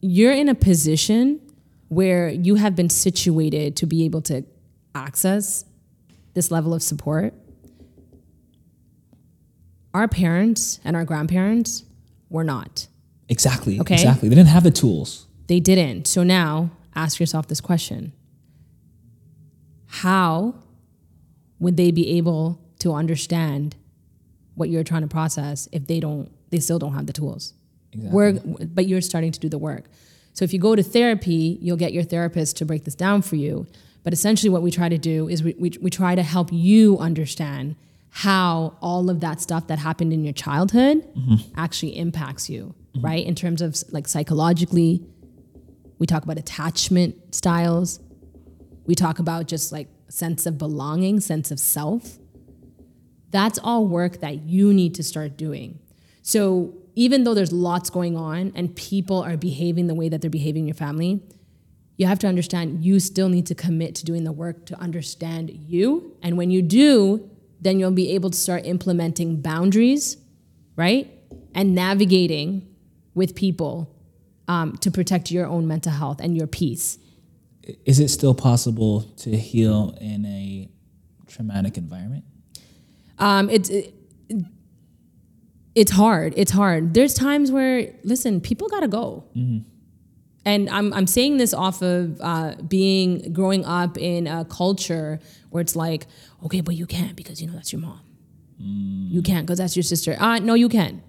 [0.00, 1.40] you're in a position
[1.90, 4.44] where you have been situated to be able to
[4.94, 5.64] access
[6.34, 7.34] this level of support.
[9.92, 11.84] Our parents and our grandparents
[12.28, 12.86] were not.
[13.28, 13.94] exactly Okay.
[13.94, 16.06] exactly they didn't have the tools They didn't.
[16.06, 18.12] So now ask yourself this question
[20.02, 20.54] How
[21.58, 23.74] would they be able to understand
[24.54, 27.54] what you're trying to process if they don't, they still don't have the tools?
[27.92, 28.14] Exactly.
[28.16, 29.84] We're, but you're starting to do the work.
[30.32, 33.36] So if you go to therapy, you'll get your therapist to break this down for
[33.36, 33.66] you.
[34.02, 36.98] But essentially, what we try to do is we, we, we try to help you
[36.98, 37.76] understand
[38.10, 41.36] how all of that stuff that happened in your childhood mm-hmm.
[41.56, 43.24] actually impacts you, right?
[43.24, 45.04] In terms of like psychologically,
[45.98, 48.00] we talk about attachment styles.
[48.86, 52.18] We talk about just like sense of belonging, sense of self.
[53.30, 55.78] That's all work that you need to start doing.
[56.22, 60.30] So even though there's lots going on and people are behaving the way that they're
[60.30, 61.20] behaving in your family,
[61.96, 65.50] you have to understand you still need to commit to doing the work to understand
[65.50, 66.16] you.
[66.22, 67.28] And when you do,
[67.60, 70.16] then you'll be able to start implementing boundaries,
[70.76, 71.10] right?
[71.54, 72.66] And navigating
[73.14, 73.94] with people
[74.48, 76.98] um, to protect your own mental health and your peace.
[77.84, 80.68] is it still possible to heal in a
[81.26, 82.24] traumatic environment?
[83.18, 83.94] Um, it's it,
[85.74, 86.34] it's hard.
[86.36, 86.94] It's hard.
[86.94, 89.24] There's times where, listen, people gotta go.
[90.44, 95.60] And I'm, I'm saying this off of uh, being growing up in a culture where
[95.60, 96.06] it's like,
[96.44, 98.00] okay, but you can't because you know that's your mom.
[98.58, 100.16] You can't because that's your sister.
[100.18, 101.02] Uh, no, you can.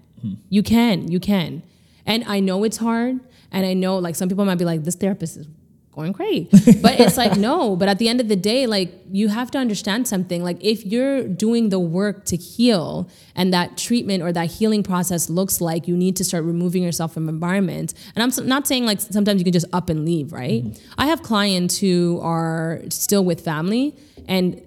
[0.48, 1.10] You can.
[1.10, 1.62] You can.
[2.06, 3.20] And I know it's hard.
[3.50, 5.46] And I know like some people might be like, this therapist is
[5.92, 6.50] going great.
[6.82, 7.76] But it's like, no.
[7.76, 10.42] But at the end of the day, like you have to understand something.
[10.42, 15.28] Like if you're doing the work to heal and that treatment or that healing process
[15.30, 17.94] looks like you need to start removing yourself from environments.
[18.16, 20.64] And I'm not saying like sometimes you can just up and leave, right?
[20.64, 20.92] Mm-hmm.
[20.98, 23.94] I have clients who are still with family
[24.26, 24.60] and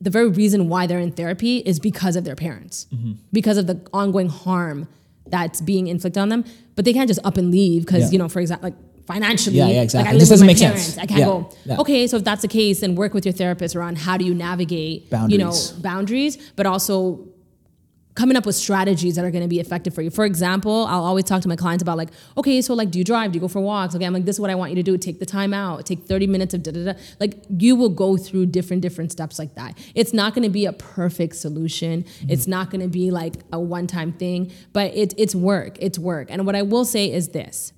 [0.00, 3.12] the very reason why they're in therapy is because of their parents, mm-hmm.
[3.32, 4.88] because of the ongoing harm
[5.26, 6.44] that's being inflicted on them.
[6.74, 8.12] But they can't just up and leave because, Yeah.
[8.12, 10.12] you know, for example, like financially, Yeah, yeah, like I exactly.
[10.12, 10.94] live This with doesn't my make sense.
[10.94, 10.98] parents.
[10.98, 11.50] I can't Yeah, go.
[11.64, 11.80] yeah.
[11.80, 14.34] Okay, so if that's the case, then work with your therapist around how do you
[14.34, 15.70] navigate, you know, Boundaries.
[15.72, 17.26] boundaries, but also
[18.14, 20.10] coming up with strategies that are going to be effective for you.
[20.10, 23.04] For example, I'll always talk to my clients about like, okay, so like, do you
[23.04, 23.32] drive?
[23.32, 23.94] Do you go for walks?
[23.94, 24.98] Okay, I'm like, this is what I want you to do.
[24.98, 25.86] Take the time out.
[25.86, 26.98] Take 30 minutes of da da da.
[27.18, 29.78] Like, you will go through different different steps like that.
[29.94, 32.02] It's not going to be a perfect solution.
[32.02, 32.30] Mm-hmm.
[32.30, 35.76] It's not going to be like a one time thing, but it, it's work.
[35.80, 36.28] It's work.
[36.30, 37.72] And what I will say is this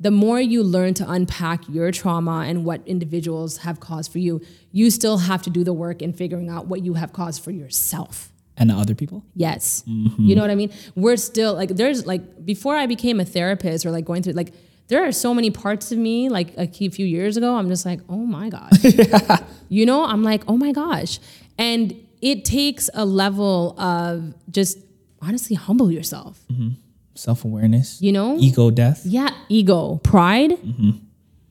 [0.00, 4.40] the more you learn to unpack your trauma and what individuals have caused for you,
[4.72, 7.50] you still have to do the work in figuring out what you have caused for
[7.50, 8.32] yourself.
[8.56, 9.24] And other people?
[9.34, 9.84] Yes.
[9.86, 10.22] Mm-hmm.
[10.24, 10.72] You know what I mean?
[10.96, 14.52] We're still like, there's like, before I became a therapist or like going through, like,
[14.88, 17.86] there are so many parts of me, like a key- few years ago, I'm just
[17.86, 18.72] like, oh my gosh.
[19.72, 21.20] You know, I'm like, oh my gosh.
[21.56, 24.78] And it takes a level of just
[25.22, 26.40] honestly humble yourself.
[26.50, 26.70] Mm-hmm.
[27.14, 28.00] Self awareness.
[28.00, 28.36] You know?
[28.38, 29.02] Ego death.
[29.04, 30.90] Yeah, ego, pride, mm-hmm.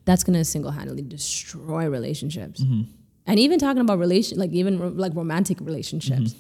[0.05, 2.61] that's gonna single handedly destroy relationships.
[2.61, 2.91] Mm-hmm.
[3.27, 6.33] And even talking about relation, like even ro- like romantic relationships.
[6.33, 6.39] Mm-hmm.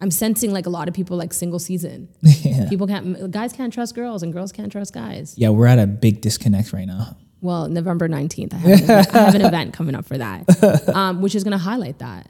[0.00, 2.08] I'm sensing like a lot of people like single season.
[2.20, 2.68] yeah.
[2.68, 5.34] People can't, guys can't trust girls, and girls can't trust guys.
[5.38, 7.16] yeah, we're at a big disconnect right now.
[7.40, 10.88] Well, November 19th, I have, an event, I have an event coming up for that,
[10.94, 12.28] um, which is going to highlight that.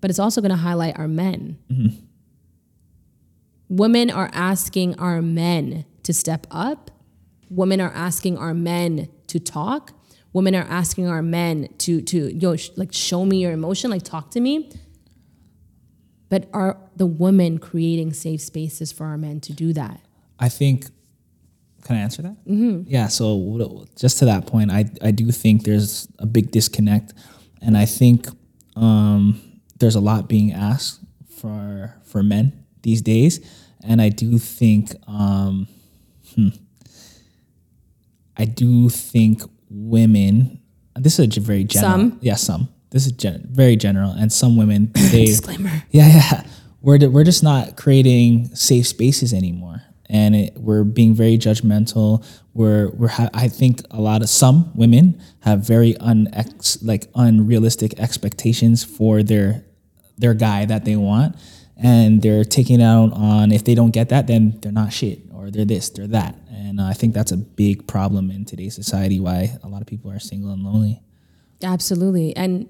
[0.00, 1.58] But it's also going to highlight our men.
[3.74, 6.92] Women are asking our men to step up.
[7.50, 9.90] Women are asking our men to talk.
[10.32, 14.04] Women are asking our men to to yo sh- like show me your emotion, like
[14.04, 14.70] talk to me.
[16.28, 20.00] But are the women creating safe spaces for our men to do that?
[20.38, 20.86] I think.
[21.82, 22.36] Can I answer that?
[22.46, 22.84] Mm-hmm.
[22.86, 23.08] Yeah.
[23.08, 27.12] So just to that point, I I do think there's a big disconnect,
[27.60, 28.28] and I think
[28.76, 33.40] um, there's a lot being asked for for men these days,
[33.86, 35.68] and I do think um,
[36.34, 36.48] hmm,
[38.36, 40.60] I do think women.
[40.96, 41.92] This is a very general.
[41.92, 42.18] Some?
[42.22, 42.68] yeah, some.
[42.90, 45.70] This is gen- very general, and some women they Disclaimer.
[45.90, 46.46] yeah, yeah.
[46.80, 52.24] We're we're just not creating safe spaces anymore, and it, we're being very judgmental.
[52.52, 57.98] We're we're ha- I think a lot of some women have very unex like unrealistic
[57.98, 59.64] expectations for their
[60.18, 61.34] their guy that they want,
[61.76, 65.20] and they're taking it out on if they don't get that, then they're not shit
[65.32, 68.74] or they're this, they're that, and uh, I think that's a big problem in today's
[68.74, 69.20] society.
[69.20, 71.00] Why a lot of people are single and lonely.
[71.62, 72.36] Absolutely.
[72.36, 72.68] And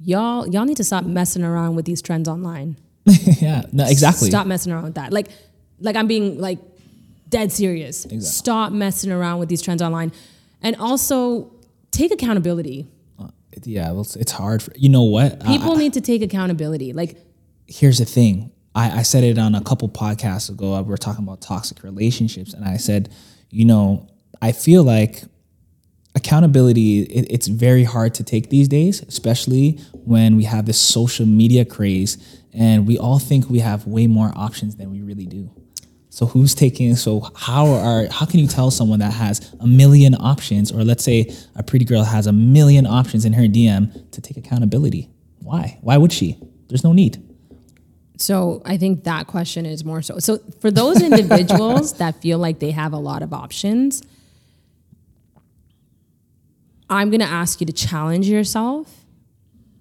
[0.00, 2.76] y'all y'all need to stop messing around with these trends online.
[3.04, 4.30] yeah, no, exactly.
[4.30, 5.12] Stop messing around with that.
[5.12, 5.28] Like
[5.80, 6.58] like I'm being like
[7.28, 8.04] dead serious.
[8.04, 8.20] Exactly.
[8.20, 10.12] Stop messing around with these trends online.
[10.62, 11.52] And also
[11.90, 12.88] take accountability.
[13.64, 14.62] Yeah, well, it's, it's hard.
[14.62, 15.44] For, you know what?
[15.44, 16.94] People need to take accountability.
[16.94, 17.18] Like
[17.72, 18.52] here's the thing.
[18.74, 20.74] I, I said it on a couple podcasts ago.
[20.74, 23.12] uh, We are talking about toxic relationships, and I said,
[23.50, 24.08] you know,
[24.40, 25.22] I feel like
[26.14, 27.02] accountability.
[27.02, 31.64] It, it's very hard to take these days, especially when we have this social media
[31.64, 35.50] craze, and we all think we have way more options than we really do.
[36.10, 36.94] So who's taking?
[36.96, 38.06] So how are?
[38.10, 41.86] How can you tell someone that has a million options, or let's say a pretty
[41.86, 45.08] girl has a million options in her DM to take accountability?
[45.38, 45.78] Why?
[45.80, 46.38] Why would she?
[46.68, 47.22] There's no need.
[48.22, 50.18] So I think that question is more so.
[50.20, 54.02] So for those individuals that feel like they have a lot of options,
[56.88, 58.86] I'm gonna ask you to challenge yourself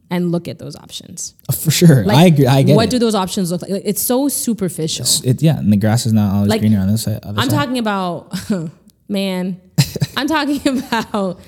[0.09, 1.35] and look at those options.
[1.53, 2.47] For sure, Like, I agree.
[2.47, 2.91] I get what it.
[2.91, 3.71] do those options look like?
[3.71, 5.05] Like, It's so superficial.
[5.23, 5.41] it.
[5.41, 7.19] Yeah, and the grass is not always Like, greener on this side.
[7.23, 7.49] I'm side.
[7.49, 8.33] talking about,
[9.07, 9.59] man,
[10.17, 11.39] I'm talking about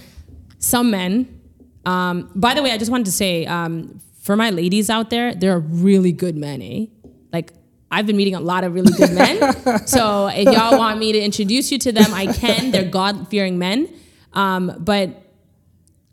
[0.59, 1.41] some men.
[1.85, 5.35] Um, by the way, I just wanted to say um, for my ladies out there,
[5.35, 6.85] there are really good men, eh?
[7.33, 7.51] Like,
[7.91, 9.85] I've been meeting a lot of really good men.
[9.85, 12.71] so if y'all want me to introduce you to them, I can.
[12.71, 13.93] They're God fearing men.
[14.31, 15.09] Um, but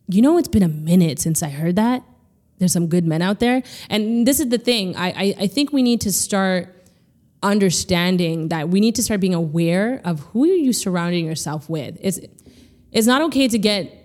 [0.08, 2.02] you know, it's been a minute since I heard that.
[2.58, 3.62] There's some good men out there.
[3.88, 6.76] And this is the thing I, I, I think we need to start
[7.42, 11.96] understanding that we need to start being aware of who are you surrounding yourself with.
[12.02, 12.18] It's
[12.92, 13.99] it's not okay to get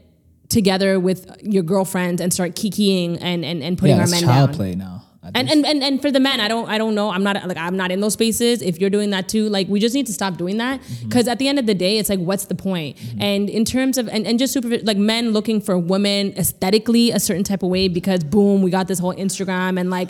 [0.49, 4.49] together with your girlfriend and start kikiing and and, and putting yeah, our men child
[4.49, 4.55] down.
[4.55, 5.01] play now.
[5.33, 7.09] And, and and and for the men, I don't I don't know.
[7.09, 8.61] I'm not like I'm not in those spaces.
[8.61, 11.07] If you're doing that too, like we just need to stop doing that Mm-hmm.
[11.09, 12.97] because at the end of the day, it's like what's the point?
[13.19, 17.19] And in terms of and, and just super like men looking for women aesthetically a
[17.19, 20.09] certain type of way because boom, we got this whole Instagram and like.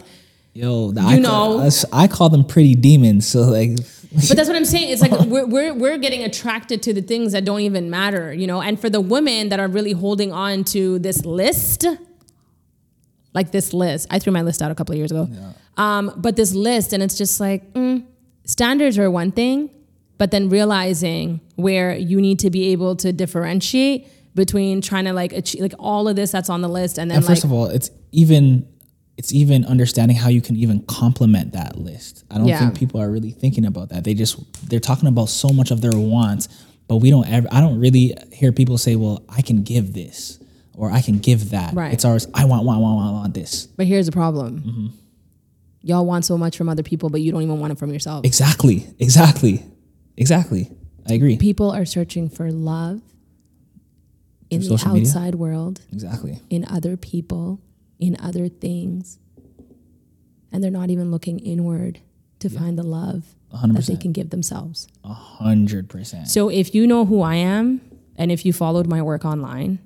[0.54, 3.26] yo, I, know- call, I call them pretty demons.
[3.26, 3.72] So like,
[4.28, 4.90] But that's what I'm saying.
[4.90, 8.48] It's like we're, we're we're getting attracted to the things that don't even matter, you
[8.48, 8.62] know.
[8.62, 11.86] And for the women that are really holding on to this list,
[13.34, 15.28] like this list, I threw my list out a couple of years ago.
[15.78, 18.06] Um, but this list, and it's just like mm,
[18.46, 19.70] standards are one thing,
[20.18, 25.34] but then realizing where you need to be able to differentiate between trying to like
[25.34, 27.52] achieve like all of this that's on the list, and then and like first of
[27.52, 28.68] all, it's even
[29.18, 32.24] it's even understanding how you can even complement that list.
[32.30, 32.60] I don't Yeah.
[32.60, 34.04] think people are really thinking about that.
[34.04, 34.38] They just
[34.70, 36.50] they're talking about so much of their wants,
[36.88, 37.48] but we don't ever.
[37.52, 40.40] I don't really hear people say, "Well, I can give this."
[40.78, 41.74] Or I can give that.
[41.74, 41.94] Right.
[41.94, 42.28] It's ours.
[42.34, 43.68] I want, want, want, want, want this.
[43.78, 44.60] But here's the problem.
[44.60, 44.88] Mm-hmm.
[45.84, 48.26] Y'all want so much from other people, but you don't even want it from yourself.
[48.26, 48.86] Exactly.
[49.00, 49.64] Exactly.
[50.18, 50.70] Exactly.
[51.08, 51.38] I agree.
[51.38, 53.00] people are searching for love
[54.50, 55.08] in Through the social media?
[55.10, 56.40] outside world, Exactly.
[56.50, 57.62] in other people,
[58.08, 59.20] in other things.
[60.52, 62.00] And they're not even looking inward
[62.40, 64.88] to find the love A hundred that they can give themselves.
[65.04, 66.28] A hundred percent.
[66.28, 67.82] So if you know who I am
[68.16, 69.80] and if you followed my work online,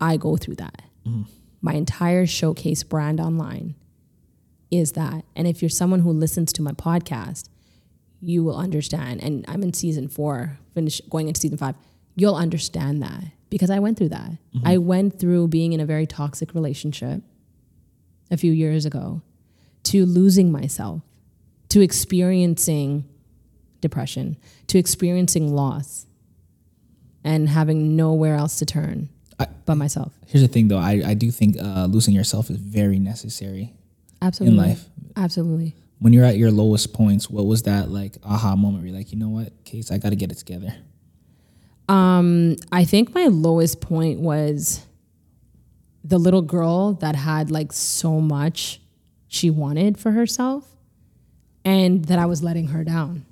[0.00, 0.82] I go through that.
[1.06, 1.22] Mm-hmm.
[1.62, 3.74] My entire showcase brand online
[4.70, 5.24] is that.
[5.34, 7.48] And if you're someone who listens to my podcast,
[8.20, 9.22] you will understand.
[9.22, 11.76] And I'm in season four, finish going into season five.
[12.14, 14.30] You'll understand that because I went through that.
[14.64, 17.22] I went through being in a very toxic relationship
[18.30, 19.22] a few years ago
[19.84, 21.02] to losing myself,
[21.68, 23.04] to experiencing
[23.80, 24.36] depression,
[24.66, 26.06] to experiencing loss,
[27.22, 30.12] and having nowhere else to turn I- but myself.
[30.26, 30.78] Here's the thing, though.
[30.78, 33.74] I, I do think uh, losing yourself is very necessary
[34.22, 34.58] Absolutely.
[34.58, 34.84] in life.
[35.16, 35.74] Absolutely.
[35.98, 39.12] When you're at your lowest points, what was that like aha moment where you're like,
[39.12, 40.74] you know what, Kace, I got to get it together?
[41.88, 44.84] Um, I think my lowest point was
[46.04, 48.80] the little girl that had like so much
[49.28, 50.68] she wanted for herself
[51.64, 53.24] and that I was letting her down.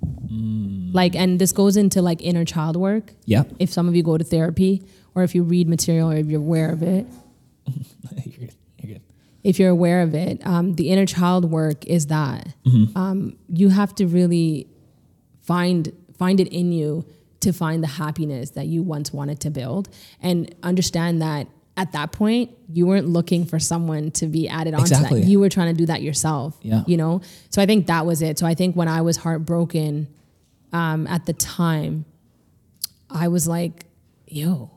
[0.93, 3.13] Like, and this goes into like inner child work.
[3.25, 3.43] Yeah.
[3.59, 4.83] If some of you go to therapy
[5.13, 7.05] or if you read material or if you're aware of it,
[7.67, 8.55] you're good.
[8.81, 9.01] You're good.
[9.43, 12.53] if you're aware of it, um, the inner child work is that
[12.95, 14.67] um, you have to really
[15.41, 17.05] find find it in you
[17.45, 19.89] to find the happiness that you once wanted to build,
[20.21, 24.93] and understand that at that point you weren't looking for someone to be added onto
[24.93, 25.21] Exactly.
[25.21, 25.27] that.
[25.27, 26.57] You were trying to do that yourself.
[26.61, 26.83] Yeah.
[26.87, 27.21] you know.
[27.49, 28.39] So I think that was it.
[28.39, 30.07] So I think when I was heartbroken
[30.71, 32.05] um, at the time,
[33.09, 33.85] I was like,
[34.27, 34.71] "Yo,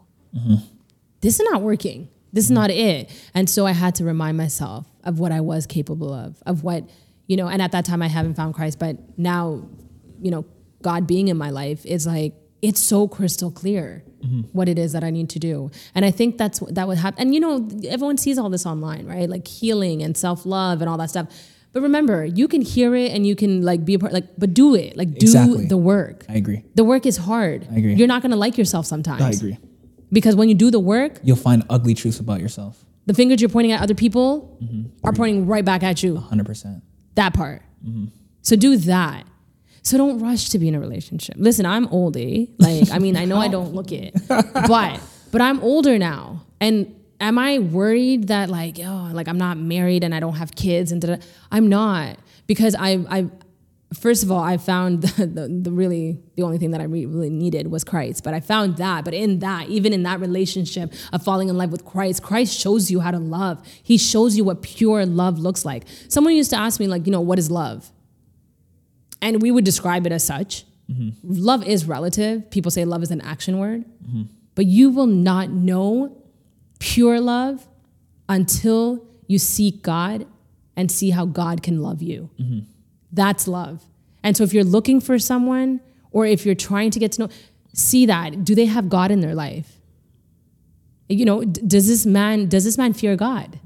[1.21, 2.09] this is not working.
[2.33, 3.11] This is not it.
[3.35, 6.85] And so I had to remind myself of what I was capable of, of what,
[7.27, 9.63] you know, and at that time I haven't found Christ, but now,
[10.21, 10.45] you know,
[10.83, 14.41] God being in my life is like, it's so crystal clear mm-hmm.
[14.53, 15.71] what it is that I need to do.
[15.95, 17.21] And I think that's that would happen.
[17.21, 19.29] And you know, everyone sees all this online, right?
[19.29, 21.29] Like healing and self-love and all that stuff.
[21.73, 24.55] But remember, you can hear it and you can like be a part, like, but
[24.55, 24.97] do it.
[24.97, 25.67] Like do Exactly.
[25.67, 26.25] the work.
[26.29, 26.65] I agree.
[26.75, 27.67] The work is hard.
[27.71, 27.95] I agree.
[27.95, 29.23] You're not gonna like yourself sometimes.
[29.23, 29.59] I agree.
[30.11, 32.85] Because when you do the work, You'll find ugly truths about yourself.
[33.07, 35.07] the fingers you're pointing at other people mm-hmm.
[35.07, 36.15] are pointing right back at you.
[36.15, 36.83] 100%.
[37.15, 37.63] That part.
[37.87, 38.07] Mm-hmm.
[38.43, 39.27] So do that.
[39.83, 41.37] So don't rush to be in a relationship.
[41.39, 42.51] Listen, I'm oldie.
[42.59, 45.01] Like, I mean, I know I don't look it, but
[45.31, 46.45] but I'm older now.
[46.61, 50.55] And am I worried that like, oh, like I'm not married and I don't have
[50.55, 51.23] kids and da-da?
[51.51, 53.31] I'm not because I I
[53.95, 57.31] first of all I found the, the, the really the only thing that I really
[57.31, 58.25] needed was Christ.
[58.25, 59.05] But I found that.
[59.05, 62.91] But in that, even in that relationship of falling in love with Christ, Christ shows
[62.91, 63.65] you how to love.
[63.83, 65.85] He shows you what pure love looks like.
[66.09, 67.91] Someone used to ask me like, you know, what is love?
[69.21, 70.65] And we would describe it as such.
[71.23, 72.51] Love is relative.
[72.51, 73.85] People say love is an action word,
[74.55, 76.17] but you will not know
[76.79, 77.67] pure love
[78.29, 80.27] until you seek God
[80.77, 82.31] and see how God can love you.
[83.13, 83.85] That's love.
[84.23, 87.29] And so if you're looking for someone or if you're trying to get to know,
[87.73, 88.45] see that.
[88.45, 89.79] Do they have God in their life?
[91.09, 93.59] You know, does this man does this man fear God?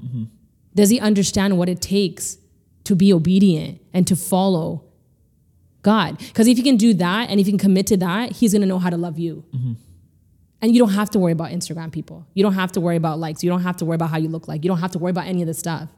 [0.75, 2.37] Does he understand what it takes
[2.85, 4.83] to be obedient and to follow
[5.83, 6.17] God.
[6.17, 8.65] Because if you can do that and if you can commit to that, He's gonna
[8.65, 9.43] know how to love you.
[9.53, 9.73] Mm-hmm.
[10.61, 12.25] And you don't have to worry about Instagram people.
[12.33, 13.43] You don't have to worry about likes.
[13.43, 14.63] You don't have to worry about how you look like.
[14.63, 15.89] You don't have to worry about any of this stuff.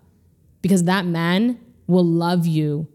[0.64, 2.88] Because that man will love you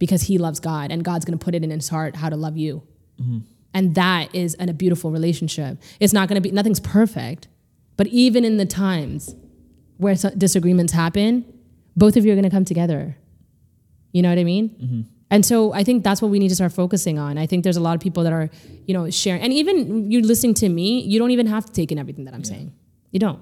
[0.00, 2.34] because he loves God and God's going to put it in his heart how to
[2.34, 2.82] love you.
[3.20, 3.38] Mm-hmm.
[3.72, 5.80] And that is an, a beautiful relationship.
[6.00, 7.46] It's not going to be, nothing's perfect,
[7.96, 9.36] but even in the times
[9.98, 11.44] where disagreements happen,
[11.96, 13.16] both of you are going to come together.
[14.10, 14.68] You know what I mean?
[14.70, 15.00] Mm-hmm.
[15.32, 17.38] And so I think that's what we need to start focusing on.
[17.38, 18.50] I think there's a lot of people that are,
[18.86, 21.90] you know, sharing, and even you listening to me, you don't even have to take
[21.90, 22.72] in everything that I'm saying.
[23.12, 23.40] You don't.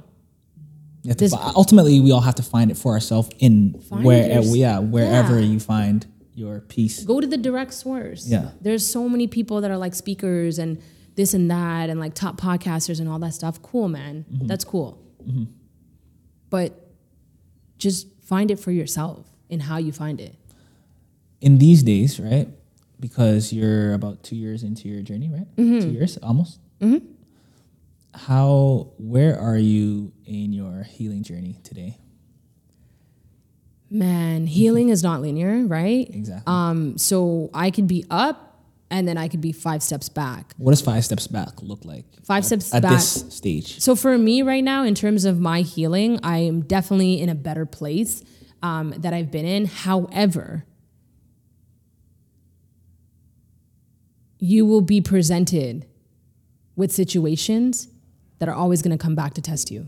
[1.02, 5.40] You This- ultimately, we all have to find it for ourselves in where, yeah, wherever
[5.40, 5.46] Yeah.
[5.52, 7.02] you find your peace.
[7.04, 8.26] go to the direct source.
[8.28, 8.50] Yeah.
[8.62, 10.78] There's so many people that are like speakers and
[11.16, 13.60] this and that and like top podcasters and all that stuff.
[13.62, 14.24] Cool, man.
[14.32, 14.46] Mm-hmm.
[14.46, 14.98] That's cool.
[16.50, 16.68] But
[17.78, 20.36] just find it for yourself in how you find it.
[21.40, 22.48] In these days, right?
[22.98, 25.56] Because you're about two years into your journey, right?
[25.56, 25.80] Mm-hmm.
[25.80, 26.60] Two years almost.
[26.80, 27.06] Mm-hmm.
[28.14, 28.92] How?
[28.98, 31.98] Where are you in your healing journey today?
[33.90, 36.08] Man, healing is not linear, right?
[36.08, 36.44] Exactly.
[36.46, 38.50] Um, so I could be up
[38.90, 40.52] and then I could be five steps back.
[40.58, 42.04] what does five steps back look like?
[42.24, 42.92] Five at, steps at back.
[42.92, 43.80] this stage.
[43.80, 47.34] So for me right now, in terms of my healing, I am definitely in a
[47.34, 48.22] better place
[48.62, 49.66] um, that I've been in.
[49.66, 50.64] However,
[54.40, 55.86] you will be presented
[56.74, 57.88] with situations
[58.38, 59.86] that are always going to come back to test you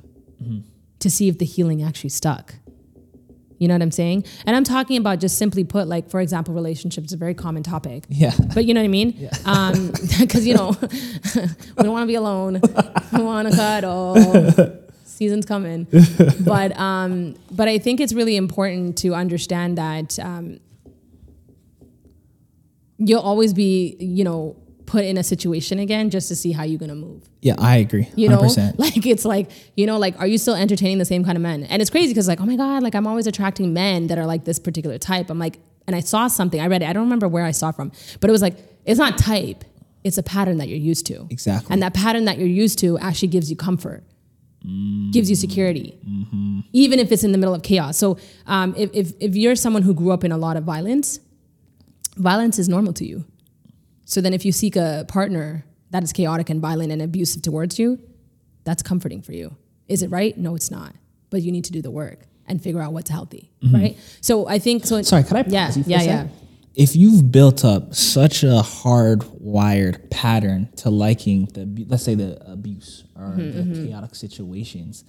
[1.00, 2.54] to see if the healing actually stuck.
[3.58, 4.24] You know what I'm saying?
[4.44, 7.62] And I'm talking about just simply put, like, for example, relationships is a very common
[7.62, 8.04] topic.
[8.08, 8.32] Yeah.
[8.54, 9.12] But you know what I mean?
[10.20, 12.60] Because, you know, we don't want to be alone.
[13.12, 14.80] We want to cuddle.
[15.04, 15.86] Season's coming.
[16.40, 20.58] But, um, but I think it's really important to understand that um,
[23.08, 26.78] you'll always be, you know, put in a situation again just to see how you're
[26.78, 27.28] going to move.
[27.40, 28.08] Yeah, I agree.
[28.14, 28.40] You know,
[28.76, 31.64] like it's like, you know, like, are you still entertaining the same kind of men?
[31.64, 34.26] And it's crazy because, like, oh my God, like I'm always attracting men that are
[34.26, 35.30] like this particular type.
[35.30, 37.70] I'm like, and I saw something, I read it, I don't remember where I saw
[37.70, 37.90] it from,
[38.20, 39.64] but it was like, it's not type,
[40.04, 41.26] it's a pattern that you're used to.
[41.30, 41.72] Exactly.
[41.72, 44.04] And that pattern that you're used to actually gives you comfort,
[45.10, 45.98] gives you security,
[46.72, 47.96] even if it's in the middle of chaos.
[47.96, 51.18] So um, if, if, if you're someone who grew up in a lot of violence,
[52.16, 53.24] violence is normal to you.
[54.04, 57.78] So then if you seek a partner that is chaotic and violent and abusive towards
[57.78, 57.98] you,
[58.64, 59.56] that's comforting for you.
[59.88, 60.36] Is it right?
[60.36, 60.94] No, it's not.
[61.30, 63.96] But you need to do the work and figure out what's healthy, right?
[64.20, 64.96] So I think so.
[64.96, 65.04] Mm-hmm.
[65.04, 66.28] Sorry, could I pause Yeah, you for yeah, yeah.
[66.74, 73.04] If you've built up such a hardwired pattern to liking the, let's say the abuse
[73.14, 75.04] or Mm-hmm, the chaotic situations,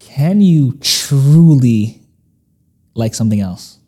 [0.00, 2.00] can you truly
[2.94, 3.78] like something else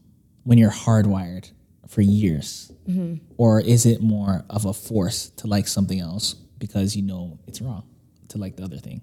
[0.47, 1.51] when you're hardwired
[1.89, 2.73] for years?
[2.89, 3.17] Mm-hmm.
[3.37, 7.61] Or is it more of a force to like something else because you know it's
[7.61, 7.85] wrong
[8.29, 9.03] to like the other thing?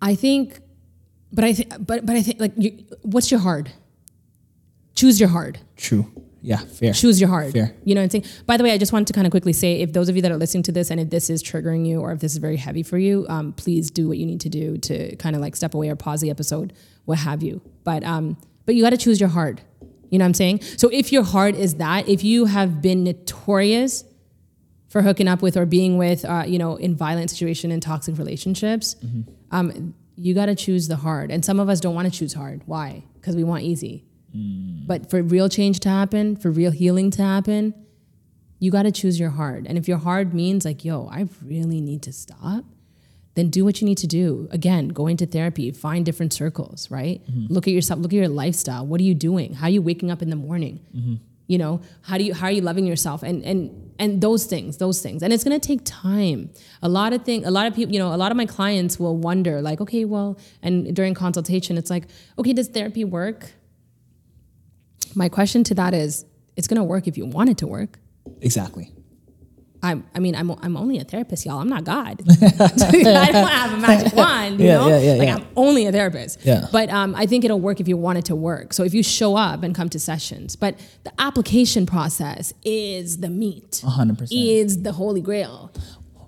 [0.00, 0.60] I think,
[1.32, 3.70] but I think, but but I think like, you, what's your hard?
[4.94, 5.58] Choose your hard.
[5.76, 6.10] True.
[6.42, 6.94] Yeah, fair.
[6.94, 7.52] choose your heart.
[7.52, 7.74] Fair.
[7.84, 8.24] You know what I'm saying?
[8.46, 10.22] By the way, I just wanted to kind of quickly say if those of you
[10.22, 12.38] that are listening to this and if this is triggering you or if this is
[12.38, 15.42] very heavy for you, um, please do what you need to do to kind of
[15.42, 16.72] like step away or pause the episode,
[17.04, 17.60] what have you.
[17.84, 18.38] But um,
[18.70, 19.60] but you got to choose your heart.
[20.10, 20.60] You know what I'm saying?
[20.76, 24.04] So if your heart is that, if you have been notorious
[24.86, 28.16] for hooking up with or being with, uh, you know, in violent situation and toxic
[28.16, 28.94] relationships,
[29.50, 31.32] um, you got to choose the hard.
[31.32, 32.62] And some of us don't want to choose hard.
[32.66, 33.02] Why?
[33.14, 34.04] Because we want easy.
[34.86, 37.74] But for real change to happen, for real healing to happen,
[38.60, 39.66] you got to choose your hard.
[39.66, 42.64] And if your hard means like, yo, I really need to stop,
[43.34, 44.48] then do what you need to do.
[44.50, 47.22] Again, go into therapy, find different circles, right?
[47.30, 47.52] Mm-hmm.
[47.52, 48.86] Look at yourself, look at your lifestyle.
[48.86, 49.54] What are you doing?
[49.54, 50.80] How are you waking up in the morning?
[50.94, 51.14] Mm-hmm.
[51.46, 53.22] You know, how do you how are you loving yourself?
[53.22, 55.22] And and and those things, those things.
[55.22, 56.50] And it's gonna take time.
[56.80, 59.00] A lot of things, a lot of people, you know, a lot of my clients
[59.00, 62.06] will wonder, like, okay, well, and during consultation, it's like,
[62.38, 63.52] okay, does therapy work?
[65.14, 66.24] My question to that is,
[66.56, 67.98] it's gonna work if you want it to work.
[68.40, 68.92] Exactly.
[69.82, 71.58] I'm, I mean, I'm, I'm only a therapist, y'all.
[71.58, 72.20] I'm not God.
[72.30, 74.88] I don't have a magic wand, you Yeah, know?
[74.88, 75.28] yeah, yeah, like.
[75.42, 76.44] I'm only a therapist.
[76.44, 76.66] Yeah.
[76.70, 78.72] But um, I think it'll work if you want it to work.
[78.74, 83.30] So if you show up and come to sessions, but the application process is the
[83.30, 84.28] meat, 100%.
[84.30, 85.72] is the holy grail.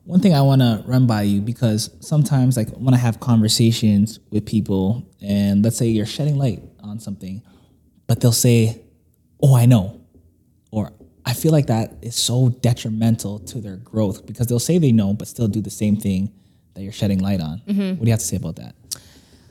[0.05, 4.19] One thing I want to run by you because sometimes, like when I have conversations
[4.31, 7.41] with people, and let's say you're shedding light on something,
[8.09, 8.83] but they'll say,
[9.41, 10.01] "Oh, I know,"
[11.25, 15.15] "I feel like that is so detrimental to their growth," because they'll say they know,
[15.15, 16.33] but still do the same thing
[16.75, 17.61] that you're shedding light on.
[17.67, 18.75] What do you have to say about that?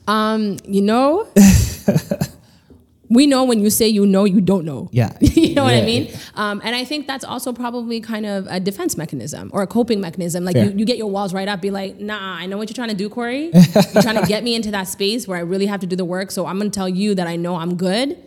[0.08, 1.28] Um, you know,
[3.10, 4.90] we know when you say you know, you don't know.
[4.92, 5.16] Yeah.
[5.22, 5.86] you know what I Yeah.
[5.86, 6.12] mean?
[6.36, 10.00] Um, and I think that's also probably kind of a defense mechanism or a coping
[10.00, 10.46] mechanism.
[10.46, 12.76] Like you, you get your walls right up, be like, nah, I know what you're
[12.76, 13.52] trying to do, Cory.
[13.94, 16.06] You're trying to get me into that space where I really have to do the
[16.06, 16.32] work.
[16.32, 18.18] So I'm going to tell you that I know I'm good.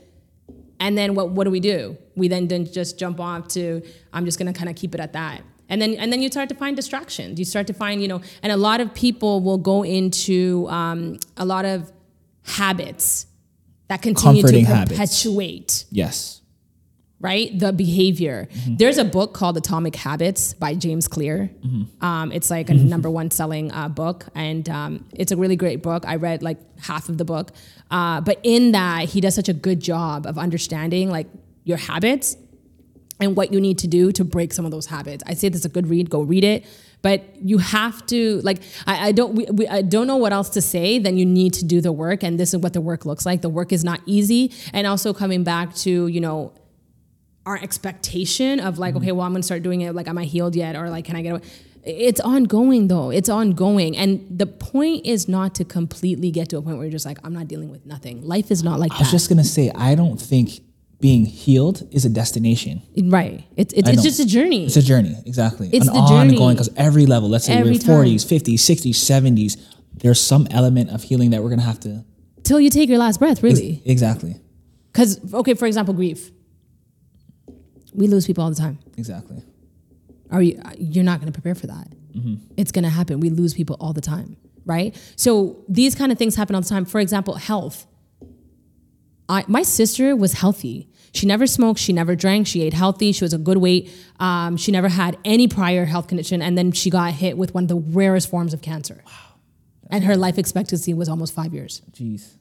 [0.80, 1.96] And then what what do we do?
[2.16, 5.12] We then then just jump off to I'm just gonna kind of keep it at
[5.12, 5.42] that.
[5.68, 7.38] And then and then you start to find distractions.
[7.38, 11.18] You start to find you know, and a lot of people will go into um,
[11.36, 11.90] a lot of
[12.42, 13.26] habits
[13.88, 14.92] that continue Comforting to habits.
[14.92, 16.40] perpetuate Yes.
[17.24, 18.38] Right the behavior
[18.80, 21.50] there's a book called atomic habits by james clear
[22.00, 25.82] um, it's like a number one selling uh, book and um, it's a really great
[25.82, 27.46] book i read like half of the book
[27.90, 31.28] uh, but in that he does such a good job of understanding like
[31.64, 32.36] your habits
[33.20, 35.22] and what you need to do to break some of those habits.
[35.26, 36.10] I say this is a good read.
[36.10, 36.64] Go read it.
[37.02, 40.48] But you have to like I, I don't we, we, I don't know what else
[40.50, 40.98] to say.
[40.98, 43.42] Then you need to do the work, and this is what the work looks like.
[43.42, 46.54] The work is not easy, and also coming back to you know
[47.46, 49.16] our expectation of like okay, mm-hmm.
[49.16, 49.94] well I'm gonna start doing it.
[49.94, 51.42] Like am I healed yet, or like can I get away?
[51.84, 53.10] It's ongoing though.
[53.10, 56.92] It's ongoing, and the point is not to completely get to a point where you're
[56.92, 58.22] just like I'm not dealing with nothing.
[58.26, 60.60] Life is not like I was just gonna say, I don't think
[61.00, 62.80] being healed is a destination.
[63.04, 63.44] right.
[63.56, 64.02] It's it's, I it's know.
[64.04, 64.64] just a journey.
[64.64, 65.68] It's a journey, exactly.
[65.70, 66.54] It's An the ongoing journey.
[66.54, 68.06] because every level, let's say Every we're time.
[68.06, 72.04] 40s, 50s, 60s, 70s, there's some element of healing that we're gonna have to
[72.42, 73.82] Till you take your last breath, really.
[73.84, 74.36] exactly,
[74.92, 76.30] Because okay, for example, grief.
[77.94, 78.78] We lose people all the time.
[78.96, 79.42] exactly.
[80.30, 80.60] Are you?
[80.64, 81.88] Uh, you're not going to prepare for that.
[82.12, 82.34] Mm-hmm.
[82.56, 83.20] It's going to happen.
[83.20, 84.96] We lose people all the time, right?
[85.16, 86.84] So these kind of things happen all the time.
[86.84, 87.86] For example, health.
[89.28, 90.88] I, my sister was healthy.
[91.12, 91.78] She never smoked.
[91.78, 92.46] She never drank.
[92.46, 93.12] She ate healthy.
[93.12, 93.90] She was a good weight.
[94.18, 97.64] Um, she never had any prior health condition, and then she got hit with one
[97.64, 99.02] of the rarest forms of cancer.
[99.06, 99.12] Wow.
[99.90, 101.82] And her life expectancy was almost five years.
[101.92, 102.34] Jeez.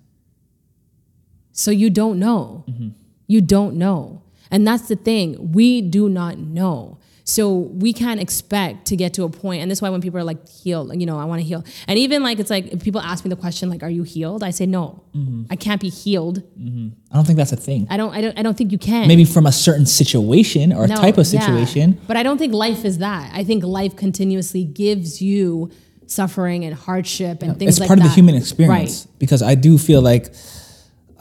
[1.51, 2.65] So you don't know.
[2.67, 2.89] Mm-hmm.
[3.27, 4.22] You don't know.
[4.51, 5.51] And that's the thing.
[5.51, 6.99] We do not know.
[7.25, 9.61] So we can't expect to get to a point.
[9.61, 11.63] and this is why when people are like healed, you know, I want to heal.
[11.87, 14.43] And even like it's like if people ask me the question like, "Are you healed?"
[14.43, 15.03] I say no.
[15.15, 15.43] Mm-hmm.
[15.49, 16.43] I can't be healed.
[16.59, 16.89] Mm-hmm.
[17.11, 17.87] I don't think that's a thing.
[17.89, 18.13] I don't.
[18.13, 18.37] I don't.
[18.37, 19.07] I don't think you can.
[19.07, 21.39] Maybe from a certain situation or No, type of yeah.
[21.39, 21.97] situation.
[22.07, 23.31] But I don't think life is that.
[23.33, 25.71] I think life continuously gives you
[26.07, 27.67] suffering and hardship and things like that.
[27.69, 28.05] It's like part that.
[28.05, 29.05] of the human experience.
[29.17, 30.33] Because I do feel like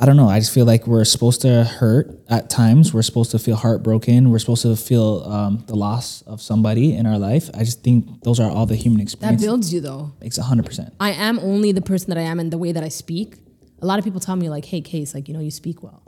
[0.03, 2.92] I don't know, I just feel like we're supposed to hurt at times.
[2.92, 4.32] We're supposed to feel heartbroken.
[4.32, 7.48] We're supposed to feel um, the loss of somebody in our life.
[7.55, 9.40] I just think those are all the human experiences.
[9.40, 10.11] That builds you though.
[10.20, 10.92] Makes hundred percent.
[10.98, 13.36] I am only the person that I am and the way that I speak.
[13.80, 16.03] A lot of people tell me like, "Hey, Kace, like you know, you speak well,"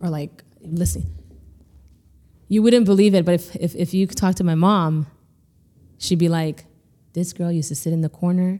[0.00, 1.06] or like, "Listen."
[2.48, 5.06] You wouldn't believe it, but if if if you talk to my mom,
[5.98, 6.64] she'd be like,
[7.12, 8.58] "This girl used to sit in the corner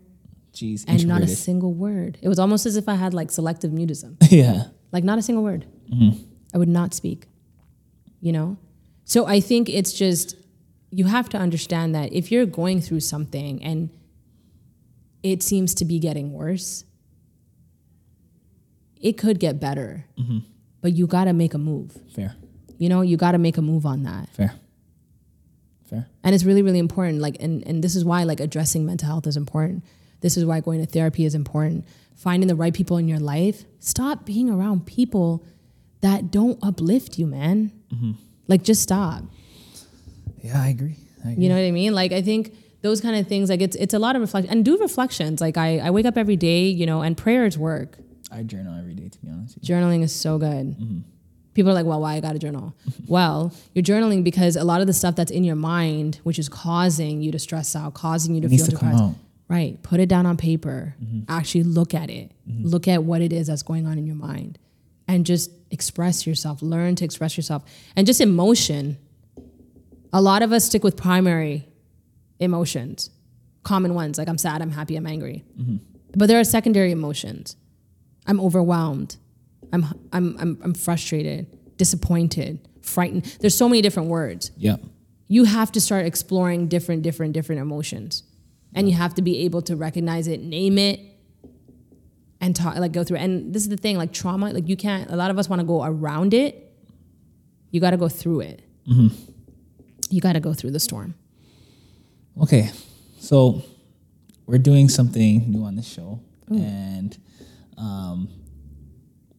[0.53, 3.72] Jeez, and not a single word." It was almost as if I had like selective
[3.72, 4.68] mutism, yeah.
[4.97, 5.66] Like not a single word.
[5.92, 6.22] Mm-hmm.
[6.55, 7.26] I would not speak.
[8.22, 8.57] You know,
[9.05, 10.36] so I think it's just
[10.90, 13.90] you have to understand that if you're going through something and
[15.22, 16.84] it seems to be getting worse,
[18.99, 20.07] it could get better.
[20.18, 20.38] Mm-hmm.
[20.80, 21.92] But you got to make a move.
[22.14, 22.36] Fair.
[22.78, 24.30] You know, you got to make a move on that.
[24.30, 24.55] Fair.
[25.90, 26.07] Fair.
[26.24, 27.20] And it's really, really important.
[27.20, 29.84] Like, and, and this is why like addressing mental health is important.
[30.21, 31.87] This is why going to therapy is important.
[32.14, 33.64] Finding the right people in your life.
[33.79, 35.45] Stop being around people
[36.01, 37.73] that don't uplift you, man.
[37.93, 38.12] Mm-hmm.
[38.49, 39.25] Like, just stop.
[40.43, 40.97] Yeah, I agree.
[41.25, 41.43] I agree.
[41.43, 41.93] You know what I mean?
[41.93, 44.64] Like I think those kind of things, like it's it's a lot of reflection and
[44.64, 45.41] do reflections.
[45.41, 47.99] Like I, I wake up every day, you know, and prayers work.
[48.31, 49.57] I journal every day to be honest.
[49.57, 49.64] with.
[49.64, 50.79] Journaling is so good.
[50.79, 50.99] Mm-hmm.
[51.55, 52.75] People are like, well, why I gotta journal?
[53.09, 56.49] well, you're journaling because a lot of the stuff that's in your mind, which is
[56.49, 59.05] causing you to stress out, causing you to needs feel to come depressed.
[59.05, 59.14] out.
[59.49, 59.80] Right.
[59.82, 60.94] Put it down on paper.
[61.03, 61.20] Mm-hmm.
[61.28, 62.32] Actually look at it.
[62.51, 62.66] Mm-hmm.
[62.66, 64.59] Look at what it is that's going on in your mind.
[65.07, 66.62] And just express yourself.
[66.62, 67.62] Learn to express yourself.
[67.94, 68.99] And just emotion.
[70.12, 71.68] A lot of us stick with primary
[72.38, 73.11] emotions,
[73.62, 75.44] common ones, like I'm sad, I'm happy, I'm angry.
[75.61, 75.76] Mm-hmm.
[76.16, 77.57] But there are secondary emotions.
[78.26, 79.16] I'm overwhelmed.
[79.72, 83.24] I'm, I'm, I'm, I'm frustrated, disappointed, frightened.
[83.40, 84.76] There's so many different words Yeah.
[85.28, 88.22] you have to start exploring different, different, different emotions.
[88.77, 91.01] And you have to be able to recognize it, name it,
[92.41, 93.16] and talk, like go through.
[93.16, 93.22] it.
[93.22, 95.11] And this is the thing, like trauma, like you can't.
[95.11, 96.72] A lot of us want to go around it.
[97.70, 98.62] You got to go through it.
[100.11, 101.14] You got to go through the storm.
[102.41, 102.70] Okay,
[103.18, 103.62] so
[104.47, 107.16] we're doing something new on this show, and
[107.79, 108.29] um,